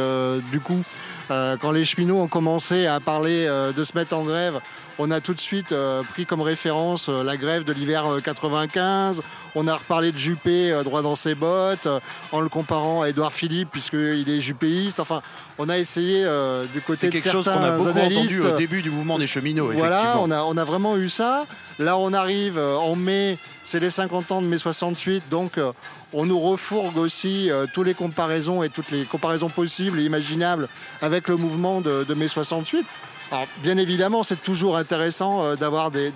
[0.51, 0.83] du coup.
[1.31, 4.59] Euh, quand les cheminots ont commencé à parler euh, de se mettre en grève,
[4.99, 9.21] on a tout de suite euh, pris comme référence la grève de l'hiver euh, 95.
[9.55, 11.87] On a reparlé de Juppé droit dans ses bottes
[12.31, 14.99] en le comparant à Édouard Philippe puisqu'il est juppéiste.
[14.99, 15.21] Enfin,
[15.57, 16.25] on a essayé
[16.73, 18.39] du côté C'est de quelque certains chose qu'on a beaucoup analystes.
[18.39, 21.45] entendu au début du mouvement des cheminots, Voilà, on a, on a vraiment eu ça.
[21.79, 25.71] Là, on arrive en mai, c'est les 50 ans de mai 68, donc euh,
[26.11, 30.67] on nous refourgue aussi euh, toutes les comparaisons et toutes les comparaisons possibles et imaginables
[31.01, 32.85] avec le mouvement de, de mai 68.
[33.31, 36.11] Alors, bien évidemment, c'est toujours intéressant euh, d'avoir des,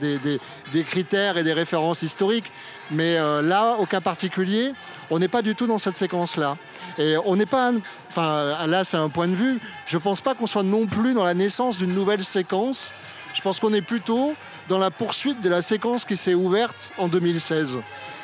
[0.85, 2.51] critères et des références historiques,
[2.91, 4.73] mais là, au cas particulier,
[5.09, 6.57] on n'est pas du tout dans cette séquence-là.
[6.97, 7.71] Et on n'est pas,
[8.09, 9.59] enfin là, c'est un point de vue.
[9.87, 12.93] Je pense pas qu'on soit non plus dans la naissance d'une nouvelle séquence.
[13.37, 14.33] Je pense qu'on est plutôt
[14.67, 17.77] dans la poursuite de la séquence qui s'est ouverte en 2016.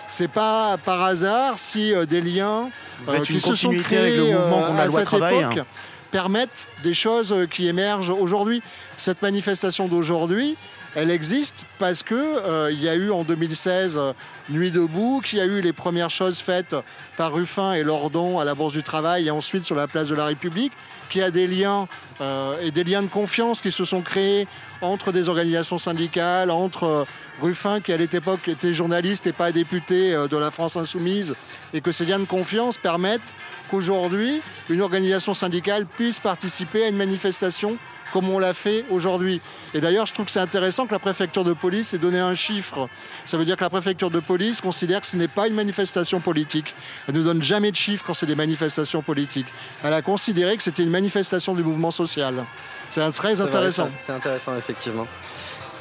[0.08, 2.69] C'est pas par hasard si euh, des liens
[3.06, 5.39] faites qui se sont créés avec le mouvement euh, contre la à loi cette travail.
[5.39, 5.65] époque hein.
[6.10, 8.63] permettent des choses euh, qui émergent aujourd'hui.
[8.97, 10.58] Cette manifestation d'aujourd'hui,
[10.95, 14.13] elle existe parce que euh, il y a eu en 2016 euh,
[14.49, 16.75] Nuit debout, qu'il y a eu les premières choses faites
[17.15, 20.15] par Ruffin et Lordon à la Bourse du Travail et ensuite sur la place de
[20.15, 20.73] la République,
[21.10, 21.88] qu'il y a des liens
[22.19, 24.47] euh, et des liens de confiance qui se sont créés
[24.82, 27.06] entre des organisations syndicales, entre euh,
[27.41, 31.36] Ruffin qui à l'époque était journaliste et pas député euh, de la France insoumise,
[31.73, 33.34] et que ces liens de confiance permettent
[33.71, 37.77] qu'aujourd'hui une organisation syndicale puisse participer à une manifestation
[38.13, 39.41] comme on l'a fait aujourd'hui.
[39.73, 42.36] Et d'ailleurs, je trouve que c'est intéressant que la préfecture de police ait donné un
[42.36, 42.88] chiffre.
[43.25, 46.19] Ça veut dire que la préfecture de police considère que ce n'est pas une manifestation
[46.19, 46.74] politique.
[47.08, 49.48] Elle ne donne jamais de chiffres quand c'est des manifestations politiques.
[49.84, 52.46] Elle a considéré que c'était une manifestation du mouvement social.
[52.89, 53.89] C'est très intéressant.
[53.96, 55.08] C'est intéressant, effectivement.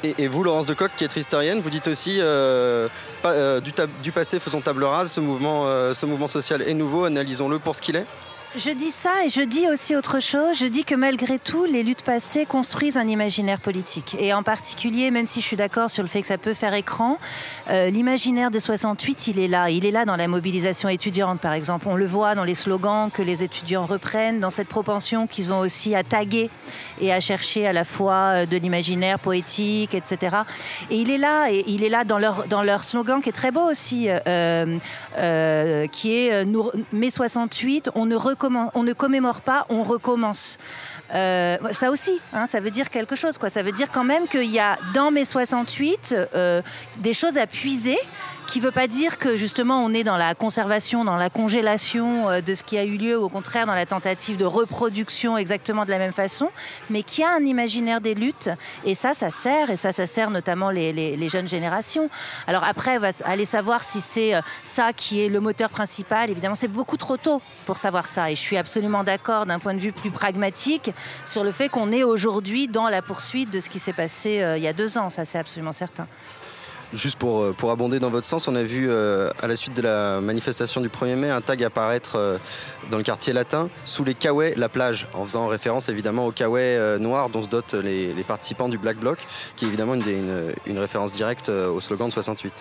[0.05, 2.89] Et, et vous, Laurence Decoq, qui est historienne, vous dites aussi euh,
[3.23, 3.61] pas- euh,
[4.03, 7.77] du passé, faisons table rase, ce mouvement, euh, ce mouvement social est nouveau, analysons-le pour
[7.77, 8.07] ce qu'il est.
[8.55, 10.59] Je dis ça et je dis aussi autre chose.
[10.59, 14.15] Je dis que malgré tout, les luttes passées construisent un imaginaire politique.
[14.21, 16.75] Et en particulier, même si je suis d'accord sur le fait que ça peut faire
[16.75, 17.17] écran,
[17.71, 19.71] euh, l'imaginaire de 68, il est là.
[19.71, 21.87] Il est là dans la mobilisation étudiante, par exemple.
[21.89, 25.61] On le voit dans les slogans que les étudiants reprennent, dans cette propension qu'ils ont
[25.61, 26.51] aussi à taguer
[27.01, 30.37] et à chercher à la fois euh, de l'imaginaire poétique, etc.
[30.91, 33.33] Et il est là, et il est là dans leur, dans leur slogan qui est
[33.33, 34.79] très beau aussi, euh,
[35.17, 36.63] euh, qui est euh,
[36.93, 38.17] mai 68, on ne,
[38.75, 40.59] on ne commémore pas, on recommence.
[41.15, 43.37] Euh, ça aussi, hein, ça veut dire quelque chose.
[43.37, 43.51] Quoi.
[43.51, 46.63] Ça veut dire quand même qu'il y a dans mai 68 euh,
[46.99, 47.99] des choses à puiser,
[48.53, 52.29] qui ne veut pas dire que justement on est dans la conservation, dans la congélation
[52.29, 55.39] euh, de ce qui a eu lieu, ou au contraire dans la tentative de reproduction
[55.39, 56.51] exactement de la même façon,
[56.91, 58.51] mais qui a un imaginaire des luttes.
[58.85, 62.11] Et ça, ça sert, et ça, ça sert notamment les, les- jeunes générations.
[62.47, 66.29] Alors après, on aller savoir si c'est euh, ça qui est le moteur principal.
[66.29, 68.31] Évidemment, c'est beaucoup trop tôt pour savoir ça.
[68.31, 70.91] Et je suis absolument d'accord d'un point de vue plus pragmatique
[71.25, 74.59] sur le fait qu'on est aujourd'hui dans la poursuite de ce qui s'est passé euh,
[74.59, 75.09] il y a deux ans.
[75.09, 76.07] Ça, c'est absolument certain.
[76.95, 79.75] Juste pour, euh, pour abonder dans votre sens, on a vu euh, à la suite
[79.75, 82.37] de la manifestation du 1er mai un tag apparaître euh,
[82.91, 87.01] dans le quartier latin sous les Kawaii, la plage, en faisant référence évidemment aux Kawaii
[87.01, 89.19] noirs dont se dotent les, participants du Black Bloc,
[89.57, 92.53] qui est évidemment une, une- référence directe au slogan de 68.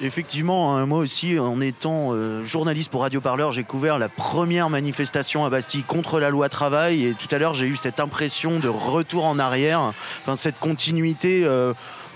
[0.00, 5.44] Effectivement, hein, moi aussi, en étant journaliste pour Radio Parleur, j'ai couvert la première manifestation
[5.44, 7.04] à Bastille contre la loi travail.
[7.04, 9.92] Et tout à l'heure, j'ai eu cette impression de retour en arrière,
[10.36, 11.46] cette continuité.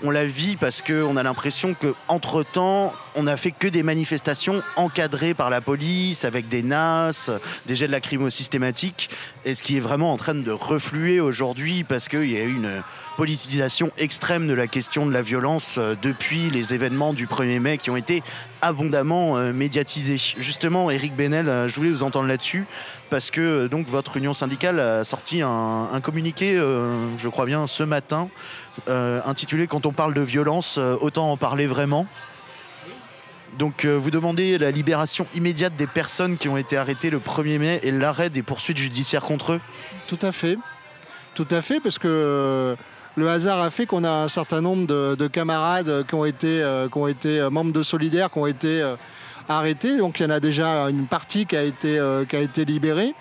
[0.03, 3.83] On la vit parce qu'on a l'impression que entre temps, on n'a fait que des
[3.83, 7.29] manifestations encadrées par la police, avec des NAS,
[7.65, 9.09] des jets de lacrymo systématiques,
[9.45, 12.55] et ce qui est vraiment en train de refluer aujourd'hui parce qu'il y a eu
[12.55, 12.81] une
[13.17, 17.77] politisation extrême de la question de la violence euh, depuis les événements du 1er mai
[17.77, 18.23] qui ont été
[18.61, 20.17] abondamment euh, médiatisés.
[20.39, 22.65] Justement, Eric Benel, euh, je voulais vous entendre là-dessus
[23.09, 27.83] parce que donc votre union syndicale a sorti un, un communiqué, je crois bien, ce
[27.83, 28.29] matin,
[29.25, 32.05] intitulé Quand on parle de violence, euh, autant en parler vraiment.
[33.57, 37.59] Donc euh, vous demandez la libération immédiate des personnes qui ont été arrêtées le 1er
[37.59, 39.61] mai et l'arrêt des poursuites judiciaires contre eux.
[40.07, 40.57] Tout à fait.
[41.35, 42.75] Tout à fait, parce que euh,
[43.15, 46.61] le hasard a fait qu'on a un certain nombre de, de camarades qui ont été,
[46.61, 46.87] euh,
[47.25, 48.95] euh, membres de Solidaire, qui ont été euh,
[49.49, 49.97] arrêtés.
[49.97, 52.25] Donc il y en a déjà une partie qui a été, euh,
[52.57, 53.13] libérée.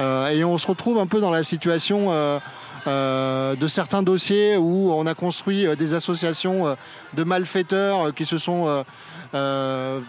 [0.00, 2.10] Euh, et on se retrouve un peu dans la situation
[2.86, 6.74] euh, de certains dossiers où on a construit euh, des associations euh,
[7.14, 8.84] de malfaiteurs qui se sont
[9.34, 10.00] euh,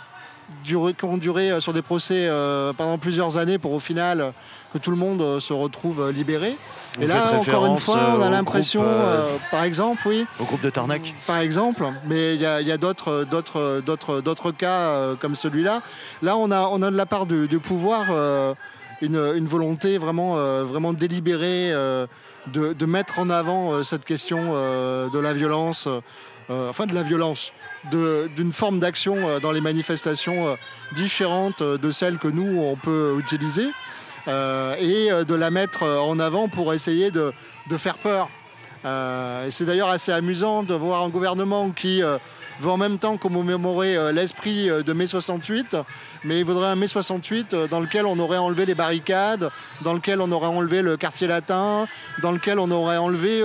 [0.63, 2.29] duré- qui ont duré sur des procès
[2.77, 4.33] pendant plusieurs années pour au final
[4.73, 6.55] que tout le monde se retrouve libéré.
[6.97, 10.61] Vous Et là, encore une fois, on a l'impression, euh, par exemple, oui, Au groupe
[10.61, 14.51] de Tarnac par exemple, mais il y a, il y a d'autres, d'autres, d'autres, d'autres
[14.51, 15.81] cas comme celui-là.
[16.21, 18.53] Là, on a, on a de la part du, du pouvoir euh,
[19.01, 22.07] une, volonté vraiment, euh, vraiment délibérée euh,
[22.47, 25.87] de, mettre en avant euh, cette question de la violence,
[26.49, 27.51] enfin de la violence,
[27.91, 30.57] d'une forme d'action dans les manifestations
[30.95, 33.67] différentes de celles que nous, on peut utiliser.
[34.27, 37.31] et de la mettre en avant pour essayer de,
[37.69, 38.29] de faire peur.
[38.83, 42.01] C'est d'ailleurs assez amusant de voir un gouvernement qui
[42.59, 45.77] veut en même temps commémorer euh, l'esprit euh, de mai 68,
[46.23, 49.49] mais il voudrait un mai 68 euh, dans lequel on aurait enlevé les barricades,
[49.81, 51.87] dans lequel on aurait enlevé le quartier latin,
[52.21, 53.43] dans lequel on aurait enlevé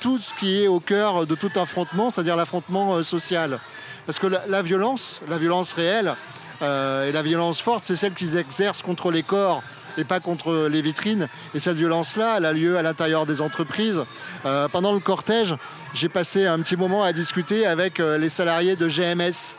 [0.00, 3.58] tout ce qui est au cœur de tout affrontement, c'est-à-dire l'affrontement social.
[4.06, 6.14] Parce que la, violence, la violence réelle
[6.60, 9.62] et la violence forte, c'est celle qu'ils exercent contre les corps
[9.98, 11.28] et pas contre les vitrines.
[11.54, 14.02] Et cette violence-là, elle a lieu à l'intérieur des entreprises.
[14.44, 15.54] Euh, pendant le cortège,
[15.94, 19.58] j'ai passé un petit moment à discuter avec euh, les salariés de GMS.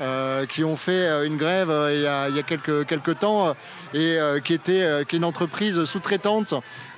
[0.00, 3.18] euh, qui ont fait une grève euh, il y a, il y a quelques, quelques
[3.18, 3.54] temps
[3.92, 6.54] et euh, qui, était, qui est une entreprise sous-traitante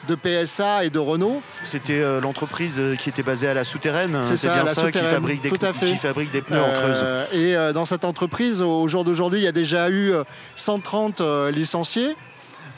[0.07, 1.43] de PSA et de Renault.
[1.65, 4.19] C'était l'entreprise qui était basée à la souterraine.
[4.23, 5.87] C'est ça, bien la ça qui fabrique, des, tout à fait.
[5.87, 7.05] qui fabrique des pneus en creuse.
[7.33, 10.25] Et dans cette entreprise, au jour d'aujourd'hui, il y a déjà eu euh,
[10.57, 12.17] 130 euh, licenciés.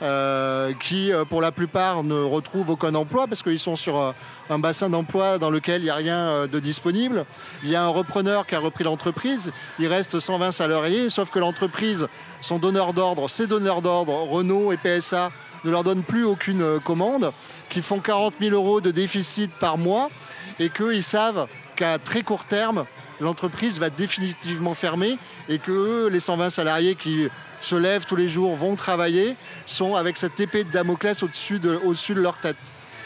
[0.04, 4.12] Euh, qui euh, pour la plupart ne retrouvent aucun emploi parce qu'ils sont sur euh,
[4.50, 7.24] un bassin d'emploi dans lequel il n'y a rien de disponible.
[7.62, 11.38] Il y a un repreneur qui a repris l'entreprise, il reste 120 salariés, sauf que
[11.38, 12.06] l'entreprise,
[12.42, 15.32] son donneur d'ordre, ses donneurs d'ordre, Renault et PSA,
[15.64, 17.32] ne leur donnent plus aucune commande,
[17.70, 20.10] qui font 40 000 euros de déficit par mois
[20.58, 22.84] et qu'ils savent qu'à très court terme,
[23.20, 27.28] l'entreprise va définitivement fermer et que eux, les 120 salariés qui
[27.60, 31.80] se lèvent tous les jours, vont travailler, sont avec cette épée de Damoclès au-dessus de,
[32.14, 32.56] leur tête.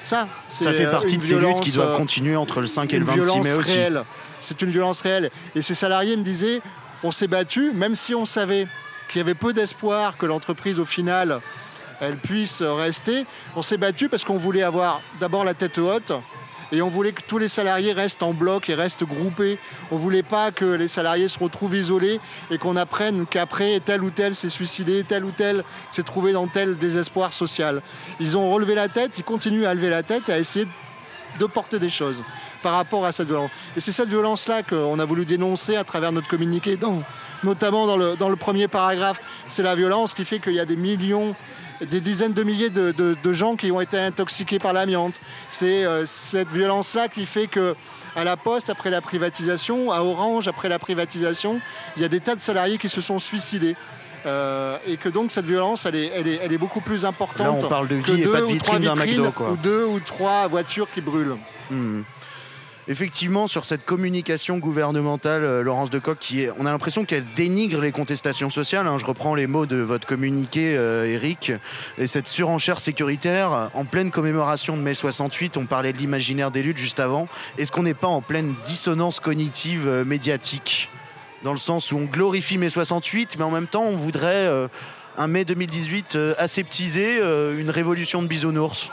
[0.02, 2.66] Ça, c'est Ça fait euh, partie de ces luttes qui doivent euh, continuer entre le
[2.66, 3.76] 5 et le 26 violence mai aussi.
[4.40, 5.30] C'est une violence réelle.
[5.54, 6.62] Et ces salariés me disaient,
[7.02, 8.66] on s'est battu, même si on savait
[9.08, 11.40] qu'il y avait peu d'espoir que l'entreprise, au final,
[12.00, 13.26] elle puisse rester.
[13.56, 16.12] On s'est battu parce qu'on voulait avoir d'abord la tête haute
[16.72, 19.58] et on voulait que tous les salariés restent en bloc et restent groupés.
[19.90, 24.10] On voulait pas que les salariés se retrouvent isolés et qu'on apprenne qu'après tel ou
[24.10, 27.82] tel s'est suicidé, tel ou tel s'est trouvé dans tel désespoir social.
[28.20, 30.66] Ils ont relevé la tête, ils continuent à lever la tête et à essayer
[31.38, 32.24] de porter des choses
[32.62, 33.50] par rapport à cette violence.
[33.76, 36.78] Et c'est cette violence-là qu'on a voulu dénoncer à travers notre communiqué,
[37.44, 39.20] notamment dans le premier paragraphe.
[39.48, 41.36] C'est la violence qui fait qu'il y a des millions,
[41.80, 45.14] des dizaines de milliers de, de- de gens qui ont été intoxiqués par l'amiante.
[45.50, 47.74] C'est euh, cette violence-là qui fait que
[48.16, 51.60] à la Poste, après la privatisation, à Orange, après la privatisation,
[51.96, 53.76] il y a des tas de salariés qui se sont suicidés.
[54.26, 57.60] Euh, et que donc cette violence, elle est, elle est, elle est beaucoup plus importante
[57.60, 59.84] Là, on parle de que et deux pas de ou trois vitrines McDo, ou deux
[59.84, 61.36] ou trois voitures qui brûlent.
[61.70, 62.02] Hmm.
[62.90, 67.82] Effectivement, sur cette communication gouvernementale, euh, Laurence Decoq, qui est, on a l'impression qu'elle dénigre
[67.82, 68.86] les contestations sociales.
[68.86, 68.96] hein.
[68.96, 71.52] Je reprends les mots de votre communiqué, euh, Eric.
[71.98, 76.62] Et cette surenchère sécuritaire, en pleine commémoration de mai 68, on parlait de l'imaginaire des
[76.62, 77.28] luttes juste avant.
[77.58, 80.88] Est-ce qu'on n'est pas en pleine dissonance cognitive euh, médiatique?
[81.42, 84.66] Dans le sens où on glorifie mai 68, mais en même temps, on voudrait euh,
[85.18, 88.90] un mai 2018 euh, aseptisé, euh, une révolution de bisounours.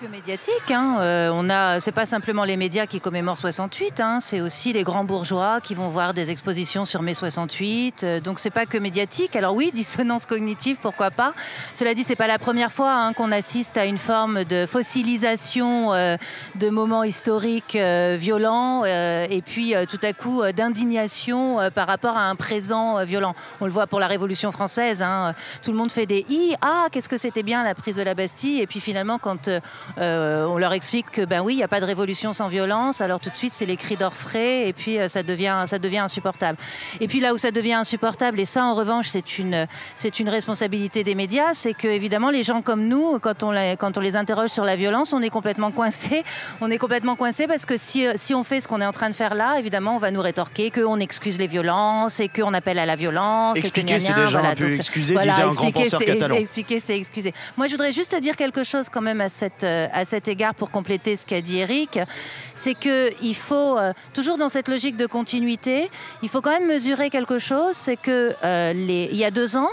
[0.00, 0.70] Que médiatique.
[0.70, 0.98] Hein.
[1.00, 3.98] Euh, on a, c'est pas simplement les médias qui commémorent 68.
[3.98, 4.20] Hein.
[4.20, 8.04] C'est aussi les grands bourgeois qui vont voir des expositions sur mai 68.
[8.04, 9.34] Euh, donc c'est pas que médiatique.
[9.34, 11.32] Alors oui, dissonance cognitive, pourquoi pas.
[11.74, 15.92] Cela dit, c'est pas la première fois hein, qu'on assiste à une forme de fossilisation
[15.94, 16.16] euh,
[16.54, 22.22] de moments historiques euh, violents euh, et puis tout à coup d'indignation par rapport à
[22.22, 23.34] un présent violent.
[23.60, 25.02] On le voit pour la Révolution française.
[25.02, 25.34] hein.
[25.62, 26.54] Tout le monde fait des i.
[26.60, 28.60] Ah, qu'est-ce que c'était bien la prise de la Bastille.
[28.60, 29.48] Et puis finalement, quand
[29.98, 33.00] euh, on leur explique que ben oui, il n'y a pas de révolution sans violence,
[33.00, 35.98] alors tout de suite c'est les cris d'orfraie et puis euh, ça devient ça devient
[35.98, 36.58] insupportable.
[37.00, 40.28] Et puis là où ça devient insupportable, et ça en revanche c'est une c'est une
[40.28, 44.00] responsabilité des médias, c'est que évidemment les gens comme nous, quand on les, quand on
[44.00, 46.24] les interroge sur la violence, on est complètement coincé.
[46.60, 48.92] On est complètement coincé parce que si euh, si on fait ce qu'on est en
[48.92, 52.52] train de faire là, évidemment on va nous rétorquer qu'on excuse les violences et qu'on
[52.52, 53.56] appelle à la violence.
[53.58, 54.50] et que Expliquer, c'est déjà voilà.
[54.50, 56.34] un peu excusé, voilà, disait un grand expliquer, penseur c'est- catalan.
[56.34, 57.34] expliquer, c'est excuser.
[57.56, 60.70] Moi, je voudrais juste dire quelque chose quand même à, cette, à cet égard pour
[60.70, 61.98] compléter ce qu'a dit Eric.
[62.54, 65.90] C'est qu'il faut, euh, toujours dans cette logique de continuité,
[66.22, 67.74] il faut quand même mesurer quelque chose.
[67.74, 69.70] C'est que euh, y a deux ans,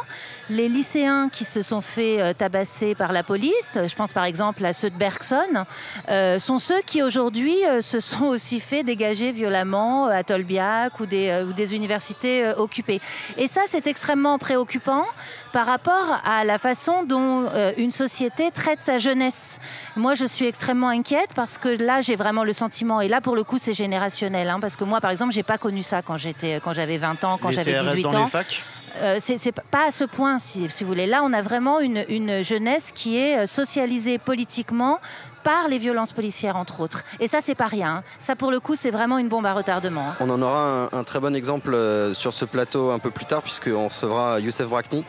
[0.50, 4.26] les lycéens qui se sont fait euh, tabasser par la police, euh, je pense par
[4.26, 5.66] exemple à ceux de Bergson,
[6.10, 11.44] euh, sont ceux qui aujourd'hui se sont aussi fait dégager violemment à Tolbiac ou des,
[11.48, 13.02] ou des universités occupées.
[13.38, 15.06] Et ça, c'est extrêmement préoccupant
[15.52, 19.60] par rapport à la façon dont une société traite sa jeunesse.
[19.96, 23.36] Moi, je suis extrêmement inquiète parce que là, j'ai vraiment le sentiment, et là, pour
[23.36, 26.18] le coup, c'est générationnel, hein, parce que moi, par exemple, j'ai pas connu ça quand
[26.18, 28.24] j'étais, quand j'avais 20 ans, quand j'avais CRS 18 dans ans.
[28.26, 28.64] les facs?
[29.02, 31.06] Euh, c'est pas à ce point, si, vous voulez.
[31.06, 35.00] Là, on a vraiment une, une jeunesse qui est euh, socialisée politiquement
[35.44, 37.04] par les violences policières, entre autres.
[37.20, 37.98] Et ça, c'est pas rien.
[37.98, 38.04] hein.
[38.18, 40.10] Ça, pour le coup, c'est vraiment une bombe à retardement.
[40.10, 40.16] hein.
[40.20, 43.44] On en aura un, très bon exemple euh, sur ce plateau un peu plus tard,
[43.44, 45.04] puisqu'on recevra Youssef Brakni,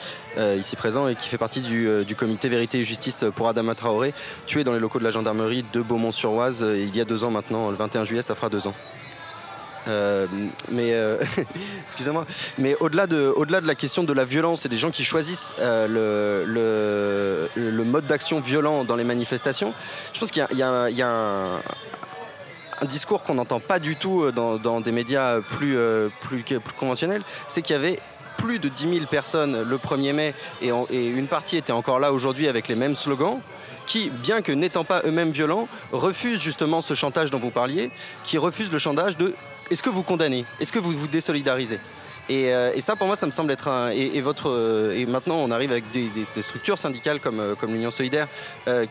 [0.59, 4.12] ici présent, et qui fait partie du, du comité Vérité et Justice pour Adama Traoré,
[4.46, 7.70] tué dans les locaux de la gendarmerie de Beaumont-sur-Oise il y a deux ans maintenant,
[7.70, 8.75] le 21 juillet, ça fera deux ans.
[9.88, 10.27] Euh,
[10.70, 11.18] mais euh,
[11.85, 12.27] excusez-moi,
[12.59, 13.33] mais au-delà de,
[13.66, 18.85] la question de la violence et des gens qui choisissent euh, le, mode d'action violent
[18.85, 19.72] dans les manifestations,
[20.12, 21.61] je pense qu'il y a, un,
[22.87, 25.79] discours qu'on n'entend pas du tout dans, des médias plus,
[26.79, 27.99] conventionnels, c'est qu'il y avait
[28.38, 32.49] plus de 10 000 personnes le 1er mai et une partie était encore là aujourd'hui
[32.49, 33.40] avec les mêmes slogans
[33.87, 37.90] qui, bien que n'étant pas eux-mêmes violents, refusent justement ce chantage dont vous parliez,
[38.25, 39.33] qui refusent le chantage de
[39.70, 40.44] est-ce que vous condamnez?
[40.61, 41.79] Est-ce que vous vous désolidarisez?
[42.29, 43.90] Et, euh, ça, pour moi, ça me semble être un.
[43.90, 47.90] Et, votre, euh, et maintenant, on arrive avec des, structures syndicales comme, euh, comme l'Union
[47.90, 48.26] Solidaire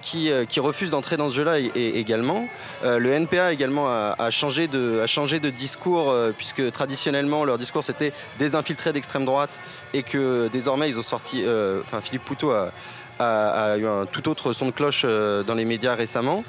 [0.01, 2.47] qui, qui refusent d'entrer dans ce jeu-là également.
[2.83, 8.13] Le NPA également a, changé, de, a changé de discours, puisque traditionnellement, leur discours c'était
[8.37, 9.59] des infiltrés d'extrême droite
[9.93, 11.43] et que désormais, ils ont sorti.
[11.81, 12.71] Enfin, Philippe Poutot a,
[13.19, 16.43] a- eu un tout autre son de cloche euh, dans les médias récemment.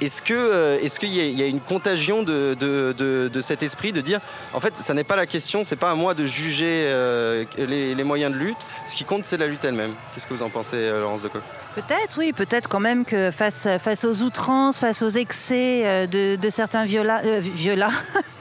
[0.00, 4.20] Est-ce que, euh, est-ce qu'il y, a- une contagion de, de- cet esprit de dire,
[4.52, 8.02] en fait, ça n'est pas la question, c'est pas à moi de juger euh, les,
[8.04, 8.56] moyens de lutte.
[8.88, 9.92] Ce qui compte, c'est la lutte elle-même.
[10.14, 11.42] Qu'est-ce que vous en pensez, Laurence Decoq
[11.76, 16.84] Peut-être, oui, peut-être quand même que face, face aux outrances, face aux excès de, certains
[16.84, 17.90] viola, viola-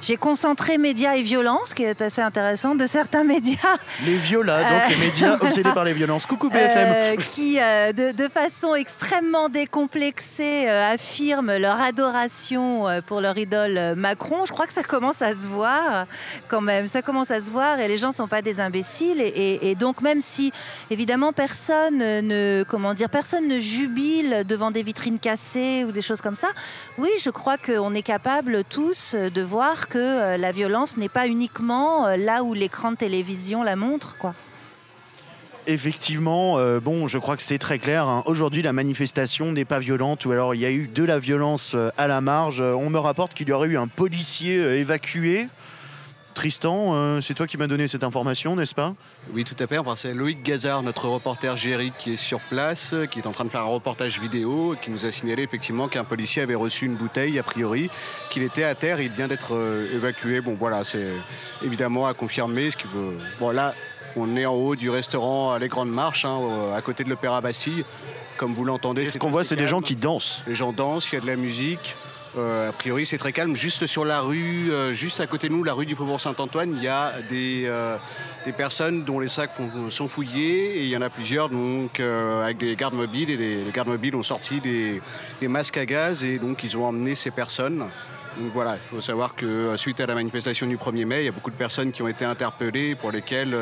[0.00, 3.58] J'ai concentré médias et violence, qui est assez intéressant, de certains médias.
[4.04, 6.26] Les violas, donc les médias obsédés par les violences.
[6.26, 6.88] Coucou BFM.
[6.92, 13.36] Euh, qui, euh, de, de façon extrêmement décomplexée, euh, affirment leur adoration euh, pour leur
[13.38, 14.44] idole euh, Macron.
[14.46, 16.06] Je crois que ça commence à se voir
[16.48, 16.86] quand même.
[16.86, 19.20] Ça commence à se voir et les gens sont pas des imbéciles.
[19.20, 20.52] Et, et- et donc même si
[20.90, 26.20] évidemment personne ne comment dire personne ne jubile devant des vitrines cassées ou des choses
[26.20, 26.48] comme ça,
[26.98, 31.08] oui, je crois qu'on est capable tous euh, de voir que euh, la violence n'est
[31.08, 34.34] pas uniquement euh, là où l'écran de télévision la montre, quoi.
[35.66, 38.06] Effectivement, euh, bon, je crois que c'est très clair.
[38.06, 38.22] hein.
[38.26, 41.74] Aujourd'hui, la manifestation n'est pas violente, ou alors il y a eu de la violence
[41.96, 42.60] à la marge.
[42.60, 45.48] On me rapporte qu'il y aurait eu un policier évacué.
[46.34, 48.94] Tristan, euh, c'est toi qui m'as donné cette information, n'est-ce pas?
[49.32, 49.78] Oui, tout à fait.
[49.78, 53.32] Enfin, c'est Loïc Gazard, notre reporter géry, qui est sur place, euh, qui est en
[53.32, 56.86] train de faire un reportage vidéo, qui nous a signalé effectivement qu'un policier avait reçu
[56.86, 57.90] une bouteille, a priori,
[58.30, 60.40] qu'il était à terre, il vient d'être euh, évacué.
[60.40, 61.12] Bon, voilà, c'est
[61.62, 62.70] évidemment à confirmer.
[62.70, 63.18] Ce qui veut...
[63.38, 63.74] Bon, là,
[64.16, 66.40] on est en haut du restaurant Les Grandes Marches, hein,
[66.74, 67.84] à côté de l'Opéra Bastille.
[68.36, 70.42] Comme vous l'entendez, Et ce qu'on voit, c'est des gens qui dansent.
[70.46, 71.94] Les gens dansent, il y a de la musique.
[72.38, 73.54] Euh, a priori, c'est très calme.
[73.56, 76.74] Juste sur la rue, euh, juste à côté de nous, la rue du Faubourg Saint-Antoine,
[76.76, 77.98] il y a des, euh,
[78.56, 80.78] personnes dont les sacs ont- sont fouillés.
[80.78, 83.30] Et il y en a plusieurs donc, avec des gardes mobiles.
[83.30, 85.00] Et les, gardes mobiles ont sorti des,
[85.48, 86.24] masques à gaz.
[86.24, 87.84] Et donc, ils ont emmené ces personnes.
[88.38, 91.28] Donc voilà, il faut savoir que suite à la manifestation du 1er mai, il y
[91.28, 93.54] a beaucoup de personnes qui ont été interpellées pour lesquelles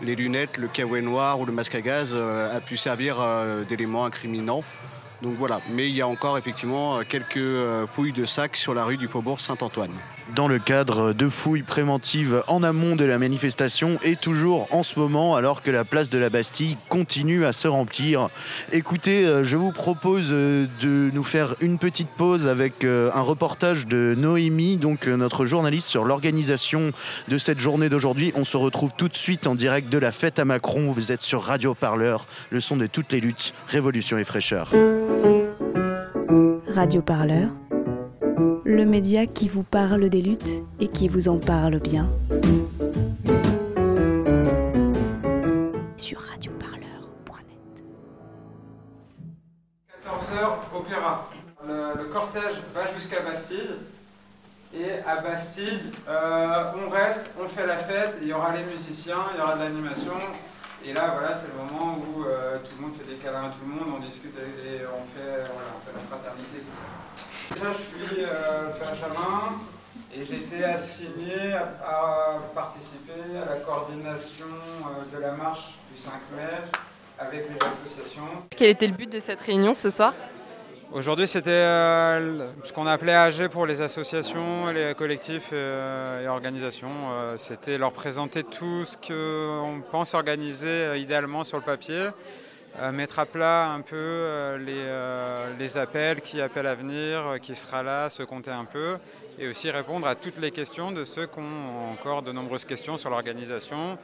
[0.00, 4.04] les lunettes, le caouet noir ou le masque à gaz a pu servir euh, d'élément
[4.04, 4.62] incriminant.
[5.22, 8.74] Donc voilà, mais il y a encore effectivement euh, quelques euh, fouilles de sacs sur
[8.74, 9.92] la rue du Faubourg Saint-Antoine.
[10.34, 14.98] dans le cadre de fouilles préventives en amont de la manifestation et toujours en ce
[14.98, 18.28] moment alors que la place de la Bastille continue à se remplir.
[18.72, 23.20] Écoutez, euh, je vous propose euh, de nous faire une petite pause avec euh, un
[23.20, 26.92] reportage de Noémie, donc euh, notre journaliste sur l'organisation
[27.28, 28.32] de cette journée d'aujourd'hui.
[28.34, 30.92] On se retrouve tout de suite en direct de la fête à Macron.
[30.92, 34.68] Vous êtes sur Radio Parleur, le son de toutes les luttes, révolution et fraîcheur.
[36.68, 37.48] Radio Parleur,
[38.64, 42.06] le média qui vous parle des luttes et qui vous en parle bien.
[45.96, 47.58] Sur radioparleur.net.
[50.04, 51.30] 14h, opéra.
[51.66, 53.76] Le, cortège va jusqu'à Bastille.
[54.74, 59.24] Et à Bastille, euh, on reste, on fait la fête, il y aura les musiciens,
[59.34, 60.12] il y aura de l'animation.
[60.88, 63.48] Et là, voilà, c'est le moment où euh, tout le monde fait des câlins à
[63.48, 67.54] tout le monde, on discute et on fait, voilà, on fait la fraternité, tout ça.
[67.54, 69.58] Déjà, je suis euh, Benjamin
[70.14, 76.12] et j'ai été assigné à, participer à la coordination euh, de la marche du 5
[76.36, 76.62] mai
[77.18, 78.46] avec les associations.
[78.56, 80.14] Quel était le but de cette réunion ce soir?
[80.92, 87.10] Aujourd'hui, c'était euh, ce qu'on appelait AG pour les associations, les collectifs euh, et organisations.
[87.10, 92.06] Euh, C'était leur présenter tout ce qu'on pense organiser idéalement sur le papier,
[92.92, 94.56] mettre à plat un peu
[95.58, 98.98] les, appels, qui appellent à venir, qui sera là, se compter un peu,
[99.38, 102.96] et aussi répondre à toutes les questions de ceux qui ont encore de nombreuses questions
[102.96, 103.98] sur l'organisation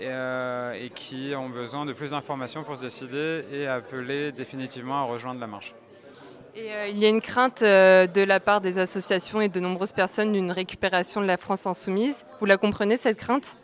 [0.00, 5.40] et qui ont besoin de plus d'informations pour se décider et appeler définitivement à rejoindre
[5.40, 5.74] la marche.
[6.56, 9.92] Euh, il y a une crainte euh, de la part des associations et de nombreuses
[9.92, 12.24] personnes d'une récupération de la France insoumise.
[12.40, 13.56] Vous la comprenez cette crainte?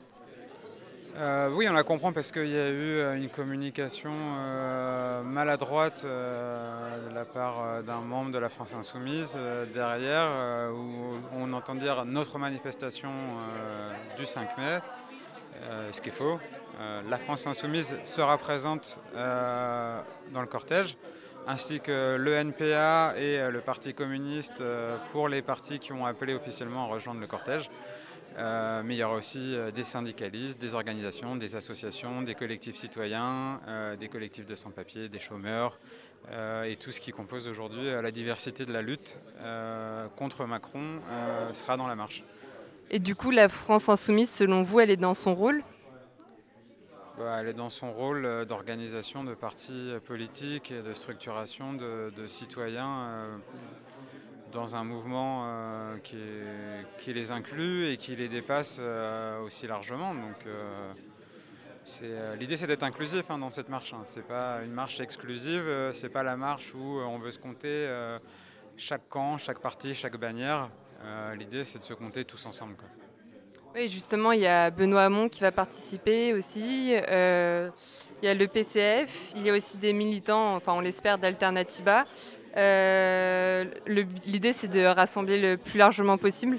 [1.16, 4.12] Euh, oui, on la comprend parce qu'il y a eu une communication
[5.24, 9.38] maladroite de la part d'un membre de la France Insoumise
[9.74, 10.28] derrière,
[10.72, 13.10] où on entend dire notre manifestation
[14.16, 14.78] du 5 mai,
[15.92, 16.40] ce qui est faux.
[17.10, 20.96] La France Insoumise sera présente dans le cortège,
[21.46, 26.06] ainsi que le NPA et euh, le Parti communiste euh, pour les partis qui ont
[26.06, 27.70] appelé officiellement à rejoindre le cortège.
[28.38, 33.60] Euh, mais il y aura aussi des syndicalistes, des organisations, des associations, des collectifs citoyens,
[34.00, 35.78] des collectifs de sans-papiers, des chômeurs,
[36.64, 39.18] et tout ce qui compose aujourd'hui la diversité de la lutte
[40.16, 41.00] contre Macron
[41.52, 42.24] sera dans la marche.
[42.90, 45.62] Et du coup, la France insoumise, selon vous, elle est dans son rôle?
[47.18, 51.74] Bah, elle est dans son rôle euh, d'organisation de partis euh, politiques et de structuration
[51.74, 53.36] de, citoyens euh,
[54.50, 55.46] dans un mouvement
[56.02, 58.78] qui, les inclut et qui les dépasse
[59.46, 60.14] aussi largement.
[60.14, 60.46] Donc,
[62.38, 63.94] l'idée, c'est d'être inclusif hein, dans cette marche.
[63.94, 64.02] hein.
[64.04, 65.64] C'est pas une marche exclusive.
[65.94, 67.88] c'est pas la marche où on veut se compter
[68.76, 70.68] chaque camp, chaque parti, chaque bannière.
[71.38, 72.76] L'idée, c'est de se compter tous ensemble.
[73.74, 76.94] Oui, justement, il y a Benoît Hamon qui va participer aussi.
[77.08, 77.70] euh,
[78.22, 79.32] il y a le PCF.
[79.34, 82.04] Il y a aussi des militants, enfin, on l'espère, d'Alternativa.
[82.56, 86.58] Euh, L'idée, c'est de rassembler le plus largement possible.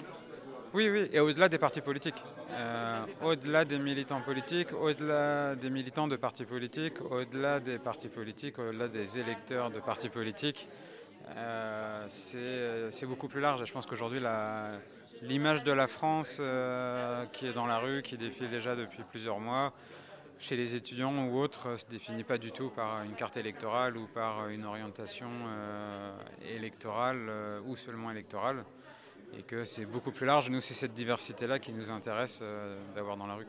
[0.74, 2.22] Oui, oui, et au-delà des partis politiques.
[2.52, 8.58] Euh, au-delà des militants politiques, au-delà des militants de partis politiques, au-delà des partis politiques,
[8.58, 10.68] au-delà des électeurs de partis politiques,
[12.08, 13.64] c'est beaucoup plus large.
[13.66, 14.20] Je pense qu'aujourd'hui,
[15.24, 19.40] l'image de la France euh, qui est dans la rue, qui défile déjà depuis plusieurs
[19.40, 19.74] mois,
[20.40, 23.98] chez les étudiants ou autres, ne se définit pas du tout par une carte électorale
[23.98, 25.30] ou par une orientation
[26.42, 27.32] électorale
[27.66, 28.66] ou seulement électorale
[29.38, 30.50] et que c'est beaucoup plus large.
[30.50, 33.48] Nous, c'est cette diversité-là qui nous intéresse euh, d'avoir dans la rue.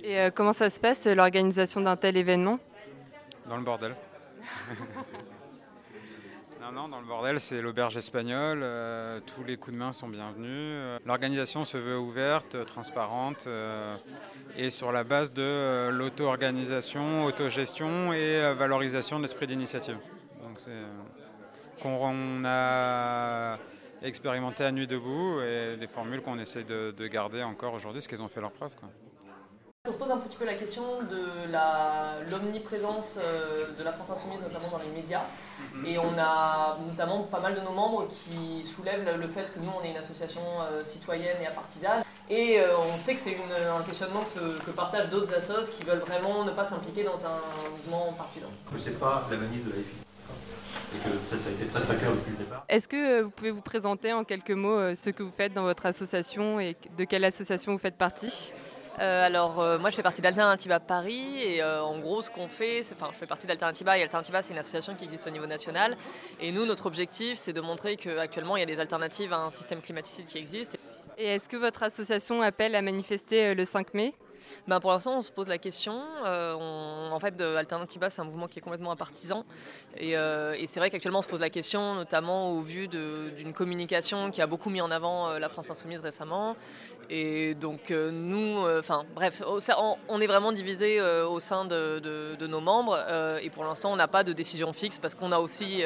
[0.00, 2.58] Et euh, comment ça se passe, l'organisation d'un tel événement?
[3.48, 3.94] Dans le bordel.
[6.72, 8.60] non, non, dans le bordel, c'est l'auberge espagnole.
[8.62, 11.00] Euh, tous les coups de main sont bienvenus.
[11.04, 13.48] L'organisation se veut ouverte, transparente
[14.56, 19.98] et sur la base de l'auto-organisation, autogestion et valorisation de l'esprit d'initiative.
[20.42, 20.70] Donc, c'est
[21.80, 23.58] qu'on a
[24.02, 28.22] expérimenté à nuit debout et des formules qu'on essaie de, garder encore aujourd'hui, parce qu'elles
[28.22, 28.72] ont fait leur preuve.
[29.88, 34.40] On se pose un petit peu la question de l'omniprésence euh, de la France insoumise,
[34.40, 35.22] notamment dans les médias.
[35.74, 35.86] Mhm.
[35.86, 39.70] Et on a notamment pas mal de nos membres qui soulèvent le fait que nous,
[39.80, 42.02] on est une association euh, citoyenne et apartisane.
[42.28, 46.00] Et euh, on sait que c'est un questionnement que, que partagent d'autres assos qui veulent
[46.00, 48.48] vraiment ne pas s'impliquer dans un mouvement partisan.
[48.72, 50.02] Que c'est pas la manie de la FI
[51.30, 52.64] que ça a été très très clair depuis le départ.
[52.68, 55.84] Est-ce que vous pouvez vous présenter en quelques mots ce que vous faites dans votre
[55.84, 58.52] association et de quelle association vous faites partie?
[59.00, 63.10] Euh, alors moi je fais partie d'Alternativa Paris et en gros ce qu'on fait, enfin
[63.12, 65.96] je fais partie d'Alternativa et Alternativa c'est une association qui existe au niveau national
[66.40, 69.50] et nous notre objectif c'est de montrer qu'actuellement il y a des alternatives à un
[69.50, 70.78] système climaticide qui existe.
[71.18, 74.14] Et est-ce que votre association appelle à manifester le 5 mai?
[74.66, 76.02] Ben Pour l'instant, on se pose la question.
[76.24, 79.44] Euh, en fait, Alternativa, c'est un mouvement qui est complètement partisan.
[79.96, 83.52] Et, euh, et c'est vrai qu'actuellement, on se pose la question, notamment au vu d'une
[83.52, 86.56] communication qui a beaucoup mis en avant euh, la France Insoumise récemment.
[87.08, 89.42] Et donc, nous, enfin, bref,
[90.08, 92.98] on, est vraiment divisé au sein de, nos membres.
[93.40, 95.82] et pour l'instant, on n'a pas de décision fixe parce qu'on a aussi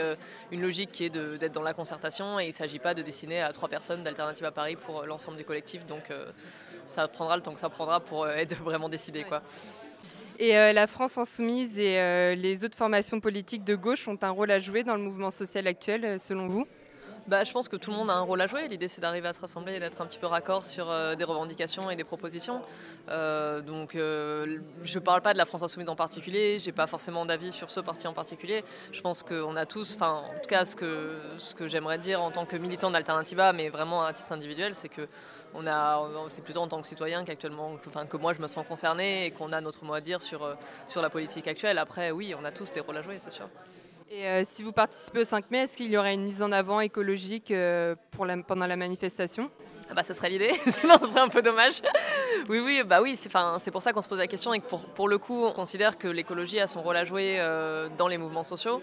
[0.51, 2.41] une logique qui est d'être dans la concertation.
[2.41, 5.45] Et il ne s'agit pas de dessiner à trois personnes d'Alternativa Paris pour l'ensemble des
[5.45, 5.87] collectifs.
[5.87, 6.11] Donc,
[6.91, 9.25] ça prendra le temps que ça prendra pour euh, être vraiment décidé.
[9.25, 9.43] Quoi.
[10.39, 14.31] Et euh, la France insoumise et euh, les autres formations politiques de gauche ont un
[14.31, 16.67] rôle à jouer dans le mouvement social actuel, selon vous?
[17.31, 18.69] Bah, je pense que tout le monde a un rôle à jouer.
[18.69, 21.91] L'idée, c'est d'arriver à se rassembler et d'être un petit peu raccord sur des revendications
[21.91, 22.61] et des propositions.
[23.09, 24.59] donc, je
[24.95, 26.59] ne parle pas de la France insoumise en particulier.
[26.59, 28.65] J'ai pas forcément d'avis sur ce parti en particulier.
[28.93, 32.21] Je pense qu'on a tous, enfin, en tout cas, ce que, ce que j'aimerais dire
[32.21, 35.09] en tant que militant d'Alternativa, mais vraiment à titre individuel, c'est que
[35.55, 38.67] on a, c'est plutôt en tant que citoyen qu'actuellement, enfin, que moi je me sens
[38.67, 40.55] concerné et qu'on a notre mot à dire sur, euh,
[40.87, 41.79] sur la politique actuelle.
[41.79, 43.49] Après, oui, on a tous des rôles à jouer, c'est sûr.
[44.13, 46.51] Et euh, si vous participez au 5 mai, est-ce qu'il y aurait une mise en
[46.51, 49.49] avant écologique euh, pour pendant la manifestation?
[49.89, 51.81] Ah bah, ce serait l'idée, sinon ce serait un peu dommage.
[52.49, 53.31] Oui, oui, bah oui, c'est
[53.71, 55.97] pour ça qu'on se pose la question et que pour, pour le coup, on considère
[55.97, 58.83] que l'écologie a son rôle à jouer euh, dans les mouvements sociaux.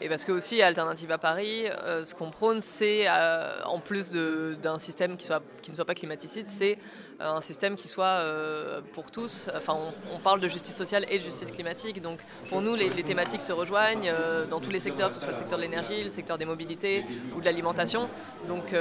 [0.00, 4.12] Et parce que aussi, Alternative à Paris, euh, ce qu'on prône, c'est, euh, en plus
[4.12, 5.28] d'un système qui,
[5.70, 6.78] ne soit pas climaticide, c'est
[7.20, 8.22] un système qui soit
[8.92, 9.50] pour tous.
[9.56, 9.76] Enfin,
[10.12, 12.00] on, parle de justice sociale et de justice climatique.
[12.00, 14.12] Donc, pour nous, les, les thématiques se rejoignent
[14.48, 17.04] dans tous les secteurs, que ce soit le secteur de l'énergie, le secteur des mobilités
[17.34, 18.08] ou de l'alimentation.
[18.46, 18.72] Donc,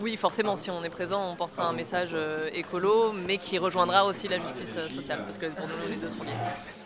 [0.00, 4.04] oui, forcément, si on est présent, on portera un message euh, écolo, mais qui rejoindra
[4.04, 6.85] aussi la justice euh, sociale, parce que pour nous, les deux sont liés.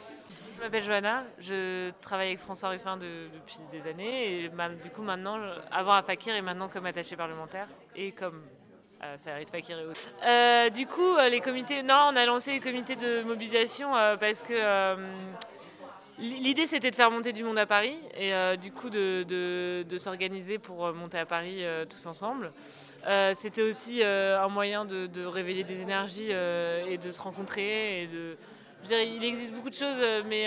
[0.60, 4.50] Je m'appelle Johanna, je travaille avec François Ruffin depuis des années,
[4.82, 5.38] du coup maintenant,
[5.72, 8.42] avant à Fakir et maintenant comme attaché parlementaire, et comme
[9.02, 10.70] euh, ça arrive Fakir et autres.
[10.70, 14.96] du coup, les comités, non, on a lancé les comités de mobilisation parce que
[16.18, 20.92] L'idée, c'était de faire monter du monde à Paris et du coup de, s'organiser pour
[20.92, 22.52] monter à Paris tous ensemble.
[23.06, 28.02] Euh, c'était aussi euh, un moyen de, révéler des énergies euh, et de se rencontrer.
[28.02, 28.36] Et de...
[28.88, 30.46] il existe beaucoup de choses, mais,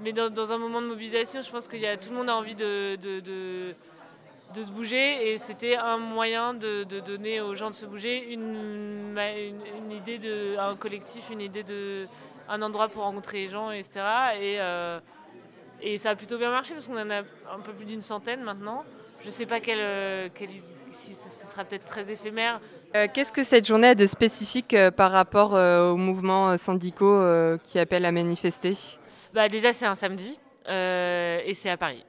[0.00, 2.96] mais dans, un moment de mobilisation, je pense que tout le monde a envie de,
[2.96, 3.74] de,
[4.62, 5.32] se bouger.
[5.32, 10.56] Et c'était un moyen de, donner aux gens de se bouger une, une, idée de
[10.58, 12.06] un collectif, une idée de
[12.48, 14.00] un endroit pour rencontrer les gens, etc.
[14.40, 14.58] Et,
[15.82, 18.42] et ça a plutôt bien marché parce qu'on en a un peu plus d'une centaine
[18.42, 18.84] maintenant.
[19.20, 20.50] Je ne sais pas quelle, quelle
[20.92, 22.60] ce sera peut-être très éphémère.
[22.96, 27.22] Euh, qu'est-ce que cette journée a de spécifique euh, par rapport euh, aux mouvements syndicaux
[27.62, 28.72] qui appellent à manifester?
[29.32, 32.04] Bah, Déjà, c'est un samedi et c'est à Paris.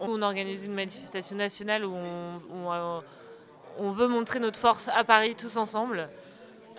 [0.00, 6.08] On organise une manifestation nationale où on, veut montrer notre force à Paris tous ensemble.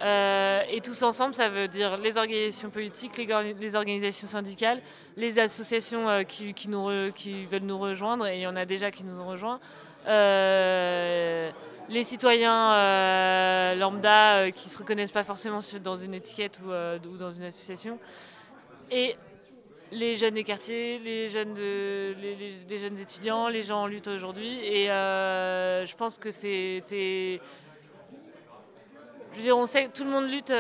[0.02, 4.82] et tous ensemble, ça veut dire les organisations politiques, les, organisations syndicales,
[5.18, 9.20] les associations qui, qui, veulent nous rejoindre, et il y en a déjà qui nous
[9.20, 9.60] ont rejoints,
[11.90, 16.72] les citoyens euh, lambda euh, qui ne se reconnaissent pas forcément dans une étiquette ou,
[16.72, 18.00] euh, ou dans une association,
[18.92, 19.16] et
[19.92, 24.60] les jeunes des quartiers, les jeunes, les, jeunes étudiants, les gens en lutte aujourd'hui.
[24.64, 27.42] Et je pense que c'était.
[29.32, 30.54] Je veux dire, on sait que tout le monde lutte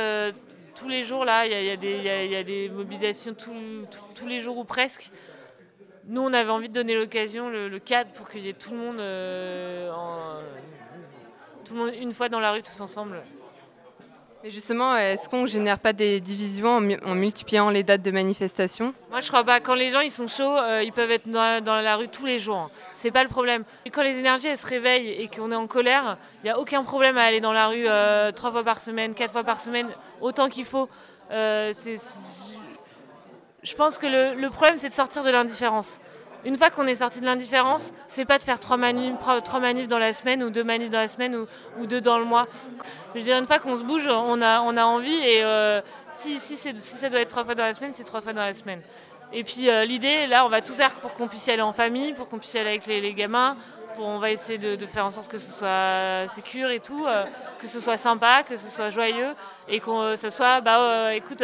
[0.75, 1.45] tous les jours là.
[1.45, 5.11] Il y a, des- mobilisations tous- les jours ou presque.
[6.05, 8.77] Nous, on avait envie de donner l'occasion, le, cadre pour qu'il y ait tout le
[8.77, 8.99] monde,
[9.95, 10.41] en-
[11.69, 13.21] tout le monde une fois dans la rue tous ensemble.
[14.43, 18.09] Mais justement, est-ce qu'on génère pas des divisions en, mu- en multipliant les dates de
[18.09, 18.93] manifestation?
[19.11, 19.59] Moi, je crois pas.
[19.59, 22.07] Quand les gens ils sont chauds, euh, ils peuvent être dans la, dans la rue
[22.07, 22.71] tous les jours.
[22.93, 23.65] C'est pas le problème.
[23.85, 26.57] Et quand les énergies elles se réveillent et qu'on est en colère, il n'y a
[26.57, 29.59] aucun problème à aller dans la rue euh, trois fois par semaine, quatre fois par
[29.61, 29.89] semaine,
[30.21, 30.89] autant qu'il faut.
[31.31, 31.73] Euh,
[33.61, 35.99] je pense que le, le problème, c'est de sortir de l'indifférence.
[36.45, 39.17] Une fois qu'on est sorti de l'indifférence, c'est pas de faire trois manifs,
[39.87, 41.35] dans la semaine ou deux manifs dans la semaine
[41.77, 42.45] ou, deux dans le mois.
[43.15, 45.81] Une fois qu'on se bouge, on a, envie et euh,
[46.13, 48.81] si, ça doit être trois fois dans la semaine, c'est trois fois dans la semaine.
[49.31, 51.73] Et puis euh, l'idée, là, on va tout faire pour qu'on puisse y aller en
[51.73, 53.55] famille, pour qu'on puisse y aller avec les, gamins.
[53.95, 57.25] Pour, on va essayer de, faire en sorte que ce soit sécure et tout, euh,
[57.59, 59.33] que ce soit sympa, que ce soit joyeux
[59.67, 61.43] et euh, ce soit, bah, écoute,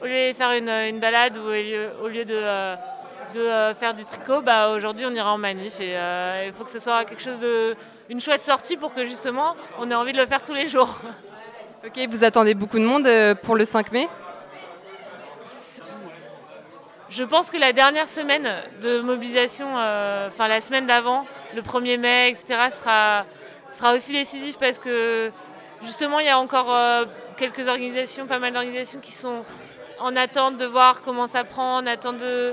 [0.00, 2.76] au lieu de faire une, balade ou au lieu, de,
[3.36, 6.64] de euh, faire du tricot, bah, aujourd'hui on ira en manif et euh, il faut
[6.64, 7.76] que ce soit quelque chose de,
[8.08, 10.98] une chouette sortie pour que justement on ait envie de le faire tous les jours.
[11.86, 14.08] Ok, vous attendez beaucoup de monde euh, pour le 5 mai?
[17.08, 18.48] Je pense que la dernière semaine
[18.80, 23.24] de mobilisation, euh, enfin la semaine d'avant, le 1er mai, etc., sera,
[23.70, 25.30] sera aussi décisif parce que
[25.82, 27.04] justement il y a encore euh,
[27.36, 29.44] quelques organisations, pas mal d'organisations qui sont
[30.00, 32.52] en attente de voir comment ça prend, en attente de...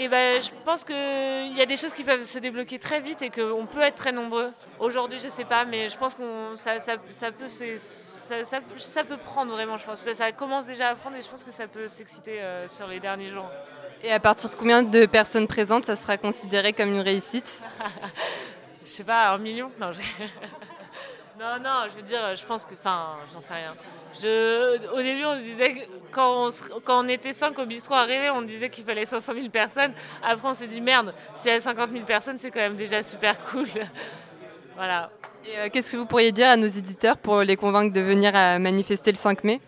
[0.00, 3.20] Et ben, je pense qu'il y a des choses qui peuvent se débloquer très vite
[3.20, 4.52] et qu'on peut être très nombreux.
[4.78, 6.22] Aujourd'hui, je sais pas, mais je pense que
[6.54, 9.98] ça, ça, ça peut, ça, peut prendre vraiment, je pense.
[9.98, 12.86] Ça, ça commence déjà à prendre et je pense que ça peut s'exciter euh, sur
[12.86, 13.50] les derniers jours.
[14.04, 17.60] Et à partir de combien de personnes présentes, ça sera considéré comme une réussite?
[18.84, 19.72] Je sais pas, un million?
[19.80, 20.00] Non, je...
[21.38, 22.72] non, non, je veux dire, je pense que.
[22.72, 23.74] Enfin, j'en sais rien.
[24.14, 24.92] Je...
[24.92, 25.78] Au début, on se disait que
[26.10, 29.34] quand on, se- quand on était 5 au bistrot arrivé, on disait qu'il fallait 500
[29.34, 29.92] 000 personnes.
[30.22, 33.02] Après, on s'est dit merde, s'il y a 50 000 personnes, c'est quand même déjà
[33.02, 33.66] super cool.
[34.76, 35.10] voilà.
[35.46, 38.34] Et euh, qu'est-ce que vous pourriez dire à nos éditeurs pour les convaincre de venir
[38.34, 39.60] à manifester le 5 mai?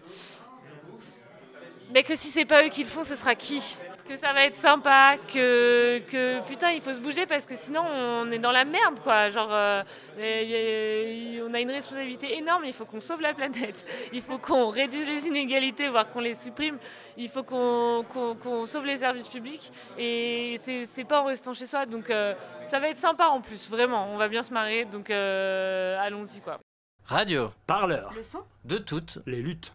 [1.92, 3.76] Mais que si c'est pas eux qui le font, ce sera qui?
[4.10, 7.82] Que ça va être sympa, que, que putain, il faut se bouger parce que sinon
[7.86, 9.30] on est dans la merde, quoi.
[9.30, 9.84] Genre, euh,
[10.18, 14.38] et- et- on a une responsabilité énorme, il faut qu'on sauve la planète, il faut
[14.38, 16.78] qu'on réduise les inégalités, voire qu'on les supprime,
[17.16, 21.86] il faut qu'on sauve les services publics et c'est c'est pas en restant chez soi.
[21.86, 22.34] Donc euh,
[22.64, 26.40] ça va être sympa en plus, vraiment, on va bien se marrer, donc euh, allons-y,
[26.40, 26.58] quoi.
[27.04, 27.52] Radio.
[27.68, 28.10] Parleur.
[28.16, 29.72] Le son De toutes les luttes.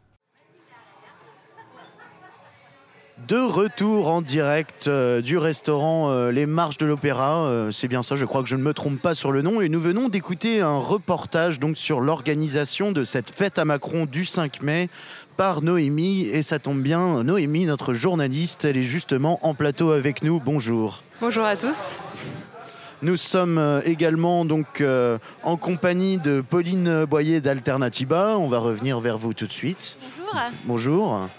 [3.18, 8.04] De retour en direct euh, du restaurant euh, Les Marches de l'Opéra, euh, c'est bien
[8.04, 10.10] ça, je crois que je ne me trompe pas sur le nom, et nous venons
[10.10, 14.90] d'écouter un reportage donc sur l'organisation de cette fête à Macron du 5 mai
[15.38, 20.22] par Noémie, et ça tombe bien, Noémie, notre journaliste, elle est justement en plateau avec
[20.22, 20.42] nous.
[20.42, 21.02] Bonjour.
[21.22, 22.00] Bonjour à tous.
[23.02, 28.38] Nous sommes également donc euh, en compagnie de Pauline Boyer d'Alternativa.
[28.38, 29.98] On va revenir vers vous tout de suite.
[30.20, 30.42] Bonjour.
[30.66, 31.30] Bonjour.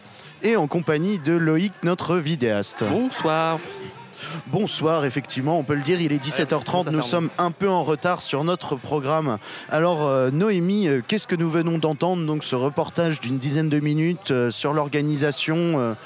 [0.42, 2.84] Et en compagnie de Loïc, notre vidéaste.
[2.88, 3.58] Bonsoir.
[4.46, 7.68] Bonsoir, effectivement, on peut le dire, il est ça 17h30, fait nous sommes un peu
[7.68, 9.38] en retard sur notre programme.
[9.68, 13.78] Alors euh, Noémie, euh, qu'est-ce que nous venons d'entendre Donc ce reportage d'une dizaine de
[13.78, 15.96] minutes euh, sur l'organisation,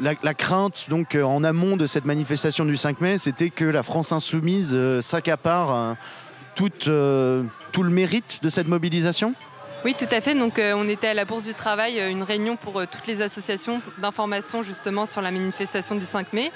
[0.00, 3.82] la, la crainte donc en amont de cette manifestation du 5 mai, c'était que la
[3.82, 5.96] France insoumise s'accapare
[6.54, 9.34] toute, euh, tout le mérite de cette mobilisation?
[9.84, 10.34] Oui, tout à fait.
[10.34, 13.06] Donc, euh, on était à la Bourse du Travail, euh, une réunion pour euh, toutes
[13.06, 16.50] les associations d'information justement sur la manifestation du 5 mai.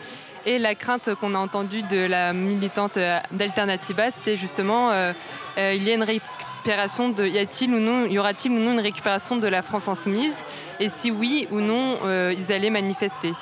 [0.47, 2.99] Et la crainte qu'on a entendue de la militante
[3.33, 4.91] d'Alternativa, c'était justement
[5.59, 8.81] il y a une récupération de, y a-t-il ou non, y aura-t-il ou non une
[8.81, 10.37] récupération de la France insoumise?
[10.81, 11.99] Et si oui ou non,
[12.31, 13.33] ils allaient manifester?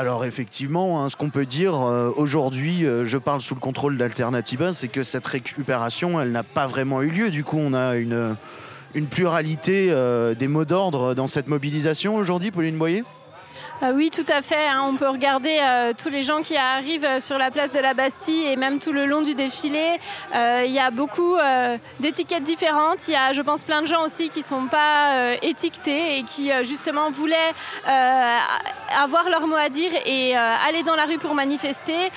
[0.00, 3.98] Alors effectivement, hein, ce qu'on peut dire euh, aujourd'hui, euh, je parle sous le contrôle
[3.98, 7.28] d'Alternativa, c'est que cette récupération, elle n'a pas vraiment eu lieu.
[7.28, 8.34] Du coup, on a une,
[9.10, 13.04] pluralité euh, des mots d'ordre dans cette mobilisation aujourd'hui, Pauline Boyer?
[13.82, 14.66] Oui, tout à fait.
[14.68, 14.84] hein.
[14.86, 17.94] On peut regarder euh, tous les gens qui arrivent euh, sur la place de la
[17.94, 19.98] Bastille et même tout le long du défilé.
[20.34, 21.36] Euh, Il y a beaucoup
[21.98, 23.08] d'étiquettes différentes.
[23.08, 26.22] Il y a, je pense, plein de gens aussi qui ne sont pas étiquetés et
[26.24, 27.52] qui justement voulaient
[27.84, 32.10] avoir leur mot à dire et aller dans la rue pour manifester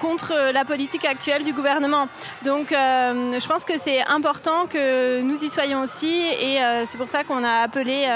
[0.00, 2.08] contre la politique actuelle du gouvernement.
[2.44, 7.24] Donc, je pense que c'est important que nous y soyons aussi et c'est pour ça
[7.24, 8.08] qu'on a appelé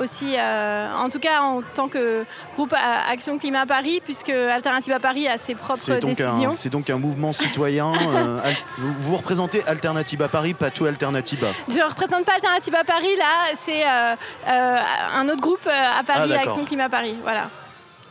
[0.00, 2.24] aussi, en tout cas en tant que
[2.54, 2.74] groupe
[3.10, 6.54] Action Climat Paris, puisque Alternative à Paris a ses propres décisions.
[6.56, 7.92] c'est donc un mouvement citoyen.
[8.14, 8.40] euh,
[8.78, 11.46] vous, représentez Alternative à Paris, pas tout Alternative.
[11.68, 14.14] Je ne représente pas Alternative à Paris, là, c'est euh,
[14.48, 14.76] euh,
[15.14, 16.48] un autre groupe à Paris, Ah, d'accord.
[16.48, 17.16] Action Climat Paris.
[17.22, 17.48] Voilà.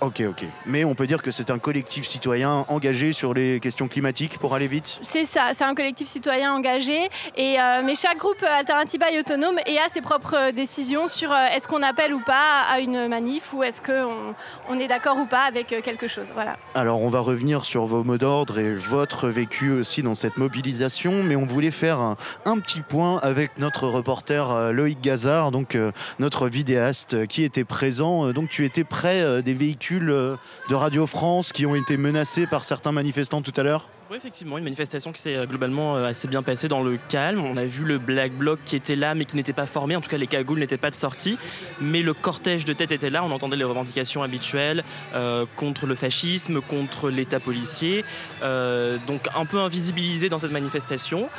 [0.01, 0.45] Ok, ok.
[0.65, 4.55] Mais on peut dire que c'est un collectif citoyen engagé sur les questions climatiques pour
[4.55, 4.99] aller vite?
[5.03, 7.07] C'est ça, c'est un collectif citoyen engagé.
[7.37, 11.31] Et, euh, mais chaque groupe Alternativa est autonome et a ses propres euh, décisions sur
[11.31, 14.33] euh, est-ce qu'on appelle ou pas à une manif ou est-ce qu'on
[14.67, 16.31] on est d'accord ou pas avec euh, quelque chose.
[16.33, 16.57] Voilà.
[16.73, 21.21] Alors on va revenir sur vos mots d'ordre et votre vécu aussi dans cette mobilisation,
[21.21, 25.75] mais on voulait faire un, un petit point avec notre reporter euh, Loïc Gazard, donc
[25.75, 28.25] euh, notre vidéaste euh, qui était présent.
[28.25, 30.37] Euh, Donc tu étais près euh, des véhicules euh,
[30.69, 33.87] de Radio France qui ont été menacés par certains manifestants tout à l'heure?
[34.11, 37.45] Oui, effectivement, une manifestation qui s'est euh, globalement euh, assez bien passée dans le calme.
[37.45, 39.95] On a vu le Black Bloc qui était là, mais qui n'était pas formé.
[39.95, 41.37] En tout cas, les cagoules n'étaient pas de sortie.
[41.79, 43.23] Mais le cortège de tête était là.
[43.23, 44.83] On entendait les revendications habituelles
[45.15, 48.03] euh, contre le fascisme, contre l'État policier.
[48.41, 51.29] Donc, un peu invisibilisé dans cette manifestation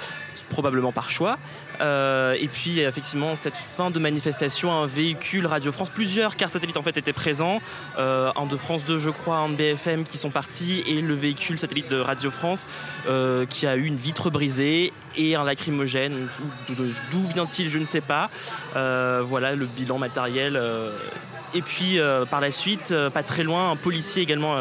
[0.51, 1.39] probablement par choix.
[1.81, 6.83] Et puis effectivement, cette fin de manifestation, un véhicule Radio France, plusieurs cars satellites en
[6.83, 7.61] fait étaient présents,
[7.97, 11.59] un de France 2 je crois, un de BFM qui sont partis, et le véhicule
[11.59, 12.62] satellite de Radio France
[13.07, 16.29] euh, qui a eu une vitre brisée et un lacrymogène.
[16.69, 18.31] D'où- vient-il Je ne sais pas.
[18.77, 20.57] Euh, voilà le bilan matériel.
[20.57, 20.97] euh,
[21.55, 21.99] et puis
[22.31, 24.57] par la suite, pas très loin, un policier également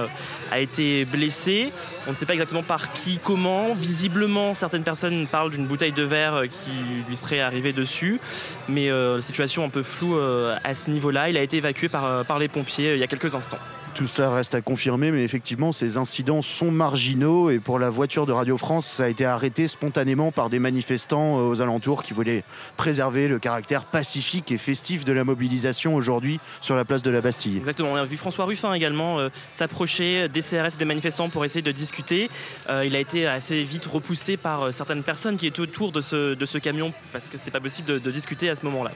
[0.52, 1.72] a été blessé.
[2.06, 3.74] On ne sait pas exactement par qui, comment.
[3.76, 6.72] Visiblement, certaines personnes parlent d'une bouteille de verre qui
[7.08, 8.20] lui serait arrivée dessus.
[8.68, 11.30] Mais la situation un peu floue à ce niveau-là.
[11.30, 13.60] Il a été évacué par, les pompiers il y a quelques instants.
[13.94, 17.50] Tout cela reste à confirmer, mais effectivement, ces incidents sont marginaux.
[17.50, 21.38] Et pour la voiture de Radio France, ça a été arrêté spontanément par des manifestants
[21.38, 22.44] euh, aux alentours qui voulaient
[22.78, 27.20] préserver le caractère pacifique et festif de la mobilisation aujourd'hui sur la place de la
[27.20, 27.58] Bastille.
[27.58, 27.92] Exactement.
[27.92, 31.72] On a vu François Ruffin également euh, s'approcher des CRS des manifestants pour essayer de
[31.72, 32.30] discuter.
[32.70, 36.38] Euh, il a été assez vite repoussé par certaines personnes qui étaient autour de ce,
[36.44, 38.92] ce camion parce que c'était pas possible de discuter à ce moment-là.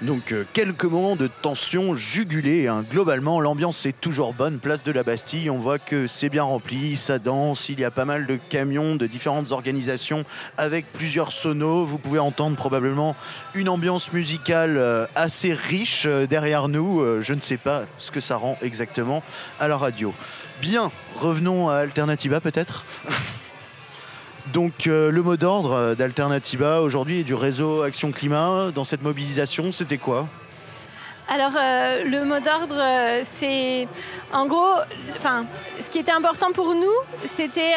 [0.00, 2.68] Donc euh, quelques moments de tension jugulée.
[2.68, 2.84] hein.
[2.88, 4.60] Globalement, l'ambiance est toujours bonne.
[4.60, 7.68] Place de la Bastille, on voit que c'est bien rempli, ça danse.
[7.68, 10.24] Il y a pas mal de camions de différentes organisations
[10.56, 11.84] avec plusieurs sonos.
[11.84, 13.16] Vous pouvez entendre probablement
[13.54, 17.04] une ambiance musicale euh, assez riche euh, derrière nous.
[17.20, 19.22] Je ne sais pas ce que ça rend exactement
[19.58, 20.14] à la radio.
[20.60, 22.84] Bien, revenons à Alternativa peut-être.
[24.52, 28.70] Donc euh, le mot d'ordre euh, d'Alternativa aujourd'hui et du réseau Action Climat.
[28.74, 30.26] Dans cette mobilisation, c'était quoi?
[31.28, 32.82] Alors, euh, le mot d'ordre,
[33.24, 33.86] c'est
[34.32, 34.76] en gros,
[35.18, 35.44] enfin,
[35.78, 37.74] ce qui était important pour nous, c'était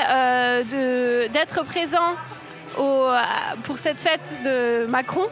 [1.30, 2.16] d'être présent
[2.80, 5.28] à- pour cette fête de Macron.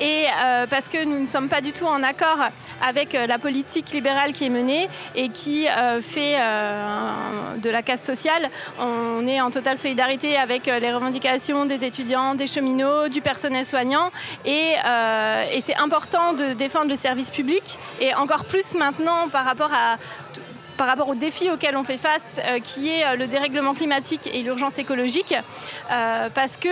[0.00, 2.38] Et euh, parce que nous ne sommes pas du tout en accord
[2.86, 7.82] avec euh, la politique libérale qui est menée et qui euh, fait euh, de la
[7.82, 8.50] casse sociale.
[8.78, 13.64] On est en totale solidarité avec euh, les revendications des étudiants, des cheminots, du personnel
[13.66, 14.10] soignant.
[14.46, 17.78] Euh, et c'est important de défendre le service public.
[18.00, 19.96] Et encore plus maintenant par rapport à
[20.82, 24.28] par rapport aux défis auxquels on fait face, euh, qui est euh, le dérèglement climatique
[24.34, 25.32] et l'urgence écologique,
[25.92, 26.68] euh, parce que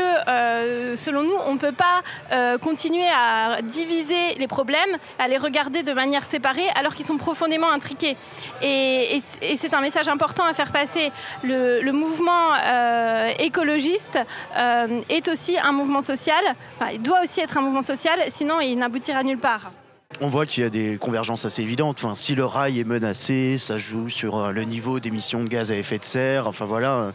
[0.96, 2.02] selon nous, on ne peut pas
[2.58, 7.70] continuer à diviser les problèmes, à les regarder de manière séparée, alors qu'ils sont profondément
[7.70, 8.16] intriqués.
[8.62, 9.22] Et,
[9.56, 11.12] c'est un message important à faire passer.
[11.44, 12.54] Le, mouvement
[13.38, 14.18] écologiste
[15.08, 16.42] est aussi un mouvement social,
[16.92, 19.70] il doit aussi être un mouvement social, sinon il n'aboutira nulle part.
[20.22, 21.96] On voit qu'il y a des convergences assez évidentes.
[21.98, 25.72] Enfin, si le rail est menacé, ça joue sur euh, le niveau d'émissions de gaz
[25.72, 26.46] à effet de serre.
[26.46, 27.12] Enfin voilà, euh,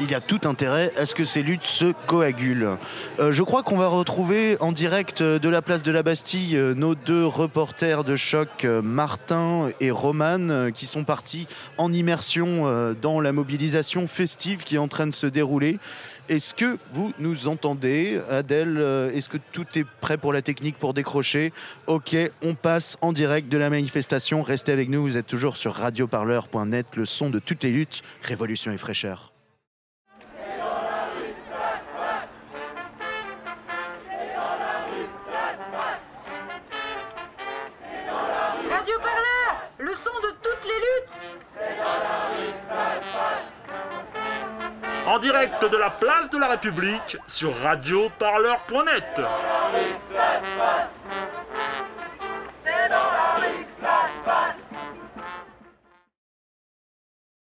[0.00, 2.76] il y a tout intérêt à ce que ces luttes se coagulent.
[3.20, 6.96] Euh, je crois qu'on va retrouver en direct de la place de la Bastille nos
[6.96, 11.46] deux reporters de choc, Martin et Roman, qui sont partis
[11.78, 15.78] en immersion dans la mobilisation festive qui est en train de se dérouler.
[16.30, 20.78] Est-ce que vous nous entendez Adèle, euh, est-ce que tout est prêt pour la technique
[20.78, 21.52] pour décrocher?
[21.88, 24.40] Ok, on passe en direct de la manifestation.
[24.44, 28.70] Restez avec nous, vous êtes toujours sur radioparleur.net, le son de toutes les luttes, révolution
[28.70, 29.29] et fraîcheur.
[45.10, 49.20] en direct de la place de la République sur radioparleur.net.
[52.64, 53.40] C'est dans